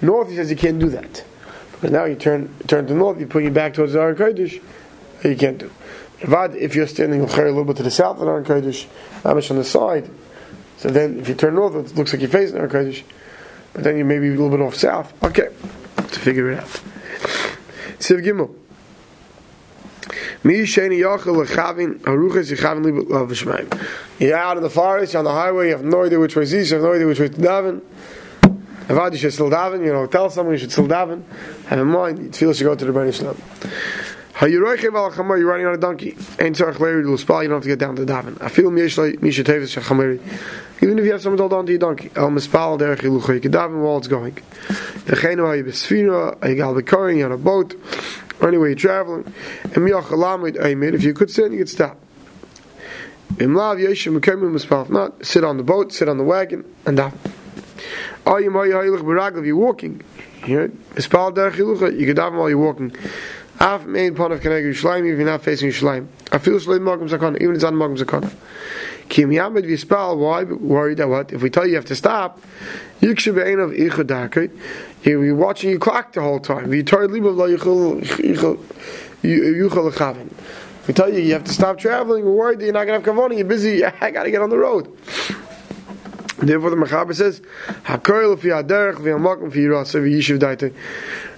North, 0.00 0.28
he 0.28 0.36
says 0.36 0.50
you 0.50 0.56
can't 0.56 0.78
do 0.78 0.88
that. 0.90 1.24
Because 1.72 1.90
now 1.90 2.04
you 2.04 2.16
turn 2.16 2.54
turn 2.66 2.86
to 2.88 2.94
north, 2.94 3.20
you 3.20 3.26
put 3.26 3.42
your 3.42 3.52
back 3.52 3.74
towards 3.74 3.92
the 3.92 4.00
Aron 4.00 4.16
Kodesh, 4.16 4.60
you 5.22 5.36
can't 5.36 5.58
do. 5.58 5.70
If 6.20 6.74
you're 6.74 6.88
standing 6.88 7.20
a 7.20 7.24
little 7.24 7.64
bit 7.64 7.76
to 7.76 7.84
the 7.84 7.90
south 7.90 8.18
of 8.18 8.26
the 8.26 8.30
Aron 8.32 8.44
Kodesh, 8.44 8.86
Amish 9.22 9.50
on 9.50 9.56
the 9.58 9.64
side, 9.64 10.10
so 10.76 10.90
then 10.90 11.20
if 11.20 11.28
you 11.28 11.34
turn 11.34 11.54
north, 11.54 11.74
it 11.76 11.96
looks 11.96 12.12
like 12.12 12.20
you're 12.20 12.30
facing 12.30 12.56
Aron 12.56 12.70
Kodesh. 12.70 13.04
But 13.72 13.84
then 13.84 13.96
you 13.96 14.04
may 14.04 14.18
be 14.18 14.28
a 14.28 14.30
little 14.30 14.50
bit 14.50 14.60
off 14.60 14.74
south. 14.74 15.12
Okay, 15.22 15.48
to 15.96 16.20
figure 16.20 16.50
it 16.50 16.58
out. 16.58 16.68
Siv 17.98 18.24
Gimel. 18.24 18.54
You're 20.44 20.76
out 24.36 24.56
in 24.56 24.62
the 24.62 24.70
forest, 24.72 25.12
you're 25.12 25.18
on 25.18 25.24
the 25.24 25.32
highway, 25.32 25.66
you 25.66 25.72
have 25.72 25.84
no 25.84 26.04
idea 26.04 26.20
which 26.20 26.36
way 26.36 26.44
is 26.44 26.54
east, 26.54 26.70
you 26.70 26.76
have 26.76 26.84
no 26.84 26.92
idea 26.94 27.06
which 27.06 27.18
way 27.20 27.28
to 27.28 27.40
daven. 27.40 27.82
You 28.88 29.18
should 29.18 29.32
still 29.34 29.50
daven, 29.50 29.84
you 29.84 29.92
know, 29.92 30.06
tell 30.06 30.30
someone 30.30 30.54
you 30.54 30.60
should 30.60 30.72
still 30.72 30.86
daven. 30.86 31.22
Have 31.66 31.80
in 31.80 31.88
mind, 31.88 32.18
you 32.18 32.32
feel 32.32 32.54
you 32.54 32.64
go 32.64 32.74
to 32.74 32.84
the 32.84 32.92
Rebbeinu 32.92 33.12
Shalom. 33.12 33.36
You're 34.40 35.46
running 35.46 35.66
on 35.66 35.74
a 35.74 35.76
donkey. 35.76 36.16
Ain't 36.40 36.56
tzarech 36.56 36.78
leir 36.78 37.00
you 37.00 37.16
don't 37.16 37.50
have 37.50 37.62
to 37.62 37.68
get 37.68 37.80
down 37.80 37.96
to 37.96 38.06
daven. 38.06 38.40
I 38.40 38.48
feel 38.48 38.70
misha 38.70 39.12
tevis 39.44 39.74
shachameri. 39.74 40.20
Even 40.80 40.96
if 41.00 41.04
you 41.04 41.10
have 41.10 41.20
someone 41.20 41.40
hold 41.40 41.52
on 41.52 41.66
to 41.66 41.72
your 41.72 41.80
donkey, 41.80 42.12
el 42.14 42.30
mispal 42.30 42.78
derech 42.78 43.00
yilucha, 43.00 43.34
you 43.34 43.40
can 43.40 43.50
daven 43.50 43.82
while 43.82 43.98
it's 43.98 44.06
going. 44.06 44.34
Dechenu 45.06 45.44
ha 45.44 45.54
yibesfira, 45.56 46.38
ha 46.40 46.46
yigal 46.46 47.16
you're 47.16 47.26
on 47.26 47.32
a 47.32 47.36
boat, 47.36 47.74
or 48.40 48.48
anyway 48.48 48.68
you're 48.68 48.76
traveling. 48.76 49.32
If 49.64 51.02
you 51.04 51.14
could 51.14 51.30
sit, 51.30 51.52
you 51.52 51.58
could 51.58 51.68
stop. 51.68 51.98
If 53.38 53.48
not, 53.48 53.78
sit 55.24 55.44
on 55.44 55.56
the 55.58 55.62
boat, 55.62 55.92
sit 55.92 56.08
on 56.08 56.16
the 56.18 56.24
wagon, 56.24 56.64
and 56.86 56.98
baragl, 59.04 59.38
if 59.38 59.46
you're 59.46 59.56
walking, 59.56 60.02
you 60.46 60.70
can 60.70 60.72
daven 62.16 62.38
while 62.38 62.48
you're 62.48 62.58
walking. 62.58 62.92
Af 63.60 63.86
main 63.86 64.14
pon 64.14 64.30
of 64.32 64.40
Keneg 64.40 64.62
Yerushalayim 64.64 65.12
if 65.12 65.18
you're 65.18 65.26
not 65.26 65.42
facing 65.42 65.68
Yerushalayim. 65.70 66.06
I 66.30 66.38
feel 66.38 66.60
Shleim 66.60 66.80
Magam 66.80 67.08
Zakana, 67.08 67.36
even 67.40 67.50
if 67.50 67.56
it's 67.56 67.64
on 67.64 67.74
Magam 67.74 67.96
Zakana. 67.98 68.30
Kim 69.08 69.30
Yamid 69.30 69.64
Vispal, 69.64 70.18
why 70.18 70.44
worried 70.44 70.98
that 70.98 71.08
what? 71.08 71.32
If 71.32 71.42
we 71.42 71.50
tell 71.50 71.64
you 71.64 71.70
you 71.70 71.76
have 71.76 71.86
to 71.86 71.96
stop, 71.96 72.40
Yikshe 73.00 73.34
Be'en 73.34 73.58
of 73.58 73.70
Ichadakit, 73.70 74.50
you're 75.02 75.34
watching 75.34 75.70
your 75.70 75.78
clock 75.78 76.12
the 76.12 76.20
whole 76.20 76.40
time. 76.40 76.68
We 76.68 76.82
tell 76.82 77.08
you 77.08 77.14
you 81.20 81.32
have 81.32 81.44
to 81.44 81.52
stop 81.52 81.78
traveling, 81.78 82.24
we're 82.24 82.32
worried 82.32 82.58
that 82.60 82.64
you're 82.64 82.74
not 82.74 82.86
going 82.86 83.02
to 83.02 83.06
have 83.06 83.16
Kavoni, 83.16 83.36
you're 83.36 83.46
busy, 83.46 83.84
I 83.84 84.10
got 84.10 84.24
to 84.24 84.30
get 84.30 84.42
on 84.42 84.50
the 84.50 84.58
road. 84.58 84.94
Therefore, 86.40 86.70
the 86.70 86.76
Mechaber 86.76 87.16
says, 87.16 87.40
"Hakoil 87.82 88.38
fi 88.38 88.48
aderech 88.48 88.98
v'yamakim 88.98 89.52
fi 89.52 89.58
yirasa 89.58 90.00
v'yishuv 90.00 90.38
daite." 90.38 90.72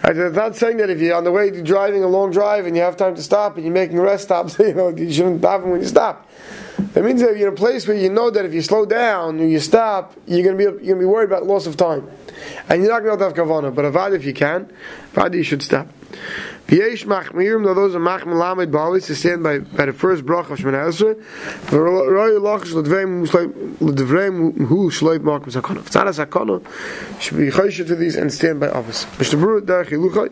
It's 0.04 0.36
not 0.36 0.56
saying 0.56 0.76
that 0.76 0.90
if 0.90 1.00
you're 1.00 1.16
on 1.16 1.24
the 1.24 1.32
way 1.32 1.50
to 1.50 1.62
driving 1.62 2.04
a 2.04 2.06
long 2.06 2.30
drive 2.30 2.66
and 2.66 2.76
you 2.76 2.82
have 2.82 2.98
time 2.98 3.14
to 3.14 3.22
stop 3.22 3.56
and 3.56 3.64
you're 3.64 3.72
making 3.72 3.98
rest 3.98 4.24
stops, 4.24 4.56
you 4.58 4.74
know 4.74 4.90
you 4.90 5.10
shouldn't 5.10 5.40
stop 5.40 5.62
when 5.62 5.80
you 5.80 5.86
stop. 5.86 6.28
That 6.94 7.04
means 7.04 7.20
that 7.20 7.36
you're 7.36 7.48
in 7.48 7.54
a 7.54 7.56
place 7.56 7.86
where 7.86 7.96
you 7.96 8.10
know 8.10 8.30
that 8.30 8.44
if 8.44 8.52
you 8.52 8.62
slow 8.62 8.84
down 8.84 9.38
you 9.38 9.60
stop, 9.60 10.14
you're 10.26 10.42
going 10.42 10.58
to 10.58 10.58
be 10.58 10.64
you're 10.84 10.94
going 10.94 11.00
to 11.00 11.00
be 11.00 11.04
worried 11.04 11.26
about 11.26 11.44
loss 11.46 11.66
of 11.66 11.76
time, 11.76 12.08
and 12.68 12.82
you're 12.82 12.90
not 12.90 13.02
going 13.02 13.18
to 13.18 13.24
have 13.24 13.34
kavana. 13.34 13.74
But 13.74 13.84
avad 13.84 14.14
if 14.14 14.24
you 14.24 14.32
can, 14.32 14.70
avad 15.14 15.34
you 15.34 15.42
should 15.42 15.62
stop. 15.62 15.86
V'yesh 16.66 17.04
machmirim, 17.04 17.64
though 17.64 17.74
those 17.74 17.94
are 17.94 18.00
machmir 18.00 18.38
lamed 18.38 18.72
ba'alis, 18.72 19.06
to 19.06 19.14
stand 19.14 19.42
by, 19.42 19.58
by 19.58 19.86
the 19.86 19.92
first 19.92 20.24
brach 20.24 20.50
of 20.50 20.58
Shemana 20.58 20.88
Esrei, 20.88 21.14
v'roi 21.66 22.40
lachish 22.40 22.72
l'dvrei 22.72 23.06
hu 24.66 24.90
shloit 24.90 25.18
makim 25.20 25.50
sakana. 25.52 25.84
It's 25.86 25.94
not 25.94 26.06
a 26.06 26.10
sakana, 26.10 26.60
should 27.20 27.38
be 27.38 27.50
chayshet 27.50 27.86
to 27.88 27.96
these 27.96 28.16
and 28.16 28.32
stand 28.32 28.60
by 28.60 28.68
office. 28.70 29.04
Mishta 29.04 29.38
Buru, 29.38 29.60
derech 29.62 29.88
yiluchai, 29.90 30.30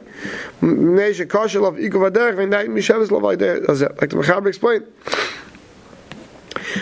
mnei 0.62 1.12
shekashel 1.14 1.66
of 1.66 1.74
ikov 1.76 2.10
aderech, 2.10 2.36
v'nei 2.36 2.68
misheves 2.68 3.08
lovai 3.08 3.36
derech, 3.36 4.00
like 4.00 4.10
the 4.10 4.16
Mechaber 4.16 4.48
explained. 4.48 4.86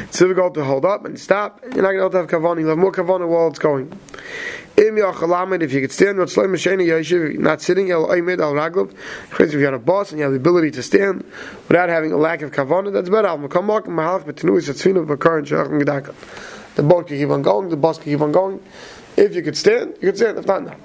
It's 0.02 0.18
difficult 0.18 0.54
to 0.54 0.64
hold 0.64 0.84
up 0.84 1.04
and 1.04 1.18
stop. 1.18 1.60
You're 1.62 1.82
not 1.82 1.92
going 1.92 2.10
to 2.10 2.16
have 2.18 2.26
kavanah. 2.28 2.60
You'll 2.60 2.68
have 2.70 2.78
more 2.78 2.92
kavanah 2.92 3.28
while 3.28 3.48
it's 3.48 3.58
going. 3.58 3.92
If 4.78 5.72
you 5.72 5.80
could 5.80 5.92
stand, 5.92 6.18
not 6.18 6.28
sitting. 7.62 7.88
If 7.88 9.52
you 9.52 9.64
have 9.64 9.74
a 9.74 9.78
boss 9.78 10.10
and 10.10 10.18
you 10.18 10.24
have 10.24 10.32
the 10.32 10.38
ability 10.38 10.70
to 10.72 10.82
stand 10.82 11.24
without 11.68 11.88
having 11.88 12.12
a 12.12 12.16
lack 12.18 12.42
of 12.42 12.50
kavanah, 12.52 12.92
that's 12.92 13.08
better. 13.08 13.34
The 16.74 16.82
boat 16.82 17.06
can 17.06 17.16
keep 17.16 17.30
on 17.30 17.40
going, 17.40 17.70
the 17.70 17.76
bus 17.76 17.96
can 17.96 18.12
keep 18.12 18.20
on 18.20 18.32
going. 18.32 18.60
If 19.16 19.34
you 19.34 19.40
could 19.40 19.56
stand, 19.56 19.94
you 20.02 20.10
could 20.10 20.18
stand. 20.18 20.36
If 20.38 20.46
not, 20.46 20.64
not. 20.64 20.78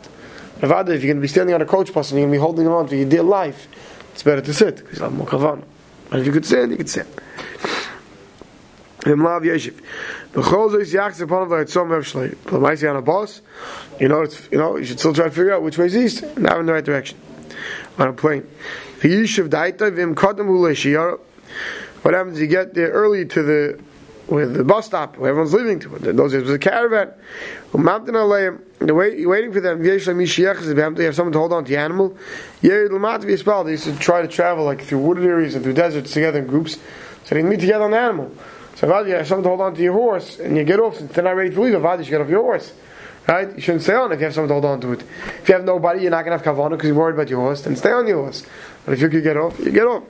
If 0.61 0.69
you're 0.69 0.79
going 0.79 1.17
to 1.17 1.21
be 1.21 1.27
standing 1.27 1.53
on 1.53 1.61
a 1.61 1.65
coach 1.65 1.93
bus 1.93 2.11
and 2.11 2.19
you're 2.19 2.27
going 2.29 2.33
to 2.33 2.37
be 2.37 2.41
holding 2.41 2.67
on 2.69 2.87
for 2.87 2.95
your 2.95 3.09
dear 3.09 3.23
life, 3.23 3.67
it's 4.13 4.23
better 4.23 4.39
to 4.39 4.53
sit 4.53 4.77
because 4.77 4.99
you 4.99 5.03
have 5.03 5.13
more 5.13 5.27
kavanah. 5.27 5.65
But 6.09 6.21
if 6.21 6.25
you 6.27 6.31
could 6.31 6.45
stand, 6.45 6.71
you 6.71 6.77
could 6.77 6.89
stand. 6.89 7.09
Himlav 9.01 9.41
Yeshiv. 9.43 9.81
B'chol 10.33 10.69
zois 10.71 10.93
yachs 10.93 11.21
upon 11.21 11.49
the 11.49 11.55
tzom 11.57 11.91
ev 11.95 12.03
shlei. 12.03 12.35
L'maisi 12.51 12.89
on 12.89 12.95
a 12.95 13.01
boss, 13.01 13.41
you 13.99 14.07
know, 14.07 14.21
it's, 14.21 14.47
you 14.51 14.57
know, 14.57 14.77
you 14.77 14.85
should 14.85 14.99
still 14.99 15.13
try 15.13 15.25
to 15.25 15.31
figure 15.31 15.53
out 15.53 15.61
which 15.63 15.77
way 15.77 15.85
is 15.87 15.95
east, 15.95 16.23
now 16.37 16.59
in 16.59 16.65
the 16.65 16.73
right 16.73 16.85
direction. 16.85 17.17
On 17.97 18.07
a 18.07 18.13
plane. 18.13 18.47
V'yishiv 18.99 19.49
daita 19.49 19.91
v'im 19.91 20.13
kodem 20.15 20.47
ulei 20.47 20.73
shiyara. 20.73 21.19
What 22.03 22.13
happens? 22.13 22.39
You 22.39 22.47
get 22.47 22.73
there 22.73 22.89
early 22.91 23.25
to 23.25 23.43
the 23.43 23.79
with 24.27 24.53
the 24.53 24.63
bus 24.63 24.85
stop 24.85 25.17
where 25.17 25.29
everyone's 25.31 25.53
leaving 25.53 25.79
to. 25.79 25.89
Those 25.89 26.31
days 26.31 26.43
was 26.43 26.51
a 26.51 26.59
caravan. 26.59 27.11
Mountain 27.73 28.15
aleim. 28.15 28.61
The 28.79 28.93
wait, 28.95 29.19
you're 29.19 29.29
waiting 29.29 29.51
for 29.51 29.59
them. 29.59 29.83
You 29.83 29.91
have 29.91 30.01
someone 30.03 30.25
to 31.33 31.39
hold 31.39 31.53
on 31.53 31.65
to 31.65 31.69
the 31.69 31.77
animal. 31.77 32.17
They 32.61 32.69
used 32.69 33.83
to 33.83 33.95
try 33.99 34.21
to 34.21 34.27
travel 34.27 34.63
like 34.65 34.81
through 34.81 34.99
wooded 34.99 35.25
areas 35.25 35.53
and 35.53 35.63
through 35.63 35.73
deserts 35.73 36.13
together 36.13 36.39
in 36.39 36.47
groups. 36.47 36.77
So 37.25 37.35
they 37.35 37.43
meet 37.43 37.59
together 37.59 37.83
on 37.83 37.91
the 37.91 37.99
animal. 37.99 38.31
So 38.75 38.99
if 38.99 39.07
you 39.07 39.13
have 39.13 39.27
something 39.27 39.43
to 39.43 39.49
hold 39.49 39.61
on 39.61 39.75
to 39.75 39.81
your 39.81 39.93
horse 39.93 40.39
and 40.39 40.57
you 40.57 40.63
get 40.63 40.79
off, 40.79 40.97
since 40.97 41.11
they're 41.13 41.23
not 41.23 41.35
ready 41.35 41.53
to 41.53 41.61
leave, 41.61 41.73
if 41.73 41.81
you 41.81 42.03
should 42.03 42.09
get 42.11 42.21
off 42.21 42.29
your 42.29 42.41
horse. 42.41 42.73
Right? 43.27 43.53
You 43.55 43.61
shouldn't 43.61 43.83
stay 43.83 43.93
on 43.93 44.11
if 44.11 44.19
you 44.19 44.25
have 44.25 44.33
something 44.33 44.47
to 44.49 44.53
hold 44.55 44.65
on 44.65 44.81
to 44.81 44.93
it. 44.93 45.03
If 45.41 45.47
you 45.47 45.53
have 45.53 45.63
nobody, 45.63 46.01
you're 46.01 46.11
not 46.11 46.25
going 46.25 46.37
to 46.37 46.43
have 46.43 46.55
kavana 46.55 46.71
because 46.71 46.87
you're 46.87 46.95
worried 46.95 47.13
about 47.13 47.29
your 47.29 47.39
horse, 47.39 47.61
then 47.61 47.75
stay 47.75 47.91
on 47.91 48.07
your 48.07 48.23
horse. 48.23 48.45
But 48.85 48.93
if 48.93 49.01
you 49.01 49.09
could 49.09 49.23
get 49.23 49.37
off, 49.37 49.59
you 49.59 49.71
get 49.71 49.85
off. 49.85 50.03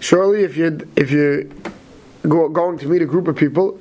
Surely, 0.00 0.42
if 0.42 0.56
you 0.56 0.90
if 0.94 1.10
you 1.10 1.50
go, 2.28 2.48
going 2.50 2.78
to 2.78 2.86
meet 2.86 3.00
a 3.00 3.06
group 3.06 3.28
of 3.28 3.36
people 3.36 3.78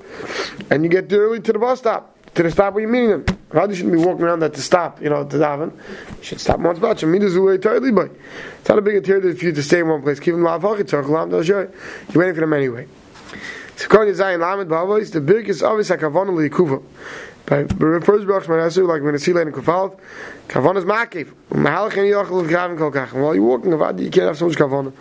and 0.70 0.84
you 0.84 0.89
get 0.89 1.12
early 1.12 1.41
to 1.41 1.51
the 1.51 1.60
bus 1.60 1.80
stop, 1.80 2.15
to 2.36 2.44
the 2.44 2.51
stop 2.51 2.74
where 2.74 2.82
you're 2.82 2.89
meeting 2.89 3.10
them. 3.10 3.25
Rather, 3.53 3.75
shouldn't 3.75 3.93
be 3.93 4.00
walking 4.00 4.24
around 4.24 4.39
there 4.39 4.50
to 4.50 4.62
stop, 4.62 5.01
you 5.01 5.10
know, 5.10 5.25
to 5.25 5.38
daven. 5.38 5.74
You 6.17 6.24
should 6.24 6.39
stop 6.39 6.60
once, 6.60 6.79
you 7.01 7.13
It's 7.13 8.70
not 8.70 8.77
a 8.77 8.81
big 8.81 9.03
deal 9.03 9.22
for 9.22 9.46
you 9.46 9.51
to 9.51 9.63
stay 9.63 9.79
in 9.79 9.89
one 9.89 10.01
place. 10.01 10.20
Keep 10.20 10.36
them 10.36 10.43
lav 10.43 10.63
You're 10.63 11.67
waiting 12.15 12.34
for 12.34 12.41
them 12.41 12.53
anyway. 12.53 12.88
So, 13.75 13.88
Kohen 13.88 14.10
Zayin 14.10 14.39
Lamed 14.39 14.70
Bavos, 14.70 15.12
the 15.12 15.21
biggest 15.21 15.63
obvious 15.63 15.89
hakavon 15.89 16.30
liyikuva. 16.30 16.84
By 17.47 17.63
the 17.63 18.02
first 18.06 18.28
brach 18.28 18.43
Shmanasu, 18.43 18.88
like 18.88 19.02
when 19.02 19.15
it's 19.15 19.26
Hilain 19.26 19.47
and 19.47 19.54
Kufalv, 19.54 19.99
kavon 20.47 20.78
is 20.78 20.86
makiv. 20.86 21.34
Mahalach 21.49 21.97
and 21.97 22.08
yochel 22.08 22.47
gavin 22.47 22.78
kol 22.78 22.91
kach. 22.91 23.12
While 23.12 23.36
you're 23.36 23.43
walking, 23.43 23.71
you 23.71 24.12
can't 24.12 24.28
have 24.28 24.38
so 24.38 24.47
much 24.47 24.56
kavon. 24.56 24.93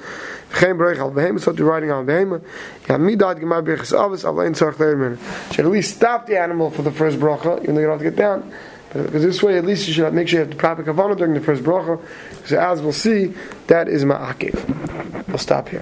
Geen 0.52 0.76
breich 0.76 0.98
al 0.98 1.12
so 1.38 1.52
you're 1.52 1.66
riding 1.66 1.90
on 1.90 2.06
gemar 2.06 3.62
leir 3.64 5.16
Should 5.52 5.64
at 5.64 5.70
least 5.70 5.96
stop 5.96 6.26
the 6.26 6.38
animal 6.38 6.70
for 6.70 6.82
the 6.82 6.90
first 6.90 7.18
bracha, 7.18 7.62
even 7.62 7.74
though 7.74 7.80
you 7.80 7.86
don't 7.86 7.98
have 7.98 8.04
to 8.04 8.10
get 8.10 8.16
down. 8.16 8.52
Because 8.92 9.22
this 9.22 9.40
way, 9.42 9.56
at 9.56 9.64
least 9.64 9.86
you 9.86 9.94
should 9.94 10.12
make 10.12 10.26
sure 10.26 10.40
you 10.40 10.44
have 10.44 10.50
the 10.50 10.56
proper 10.56 10.82
kavanah 10.82 11.16
during 11.16 11.34
the 11.34 11.40
first 11.40 11.62
bracha. 11.62 12.00
So 12.46 12.58
as 12.58 12.82
we'll 12.82 12.92
see, 12.92 13.32
that 13.68 13.88
is 13.88 14.04
ma'akiv. 14.04 15.28
We'll 15.28 15.38
stop 15.38 15.68
here. 15.68 15.78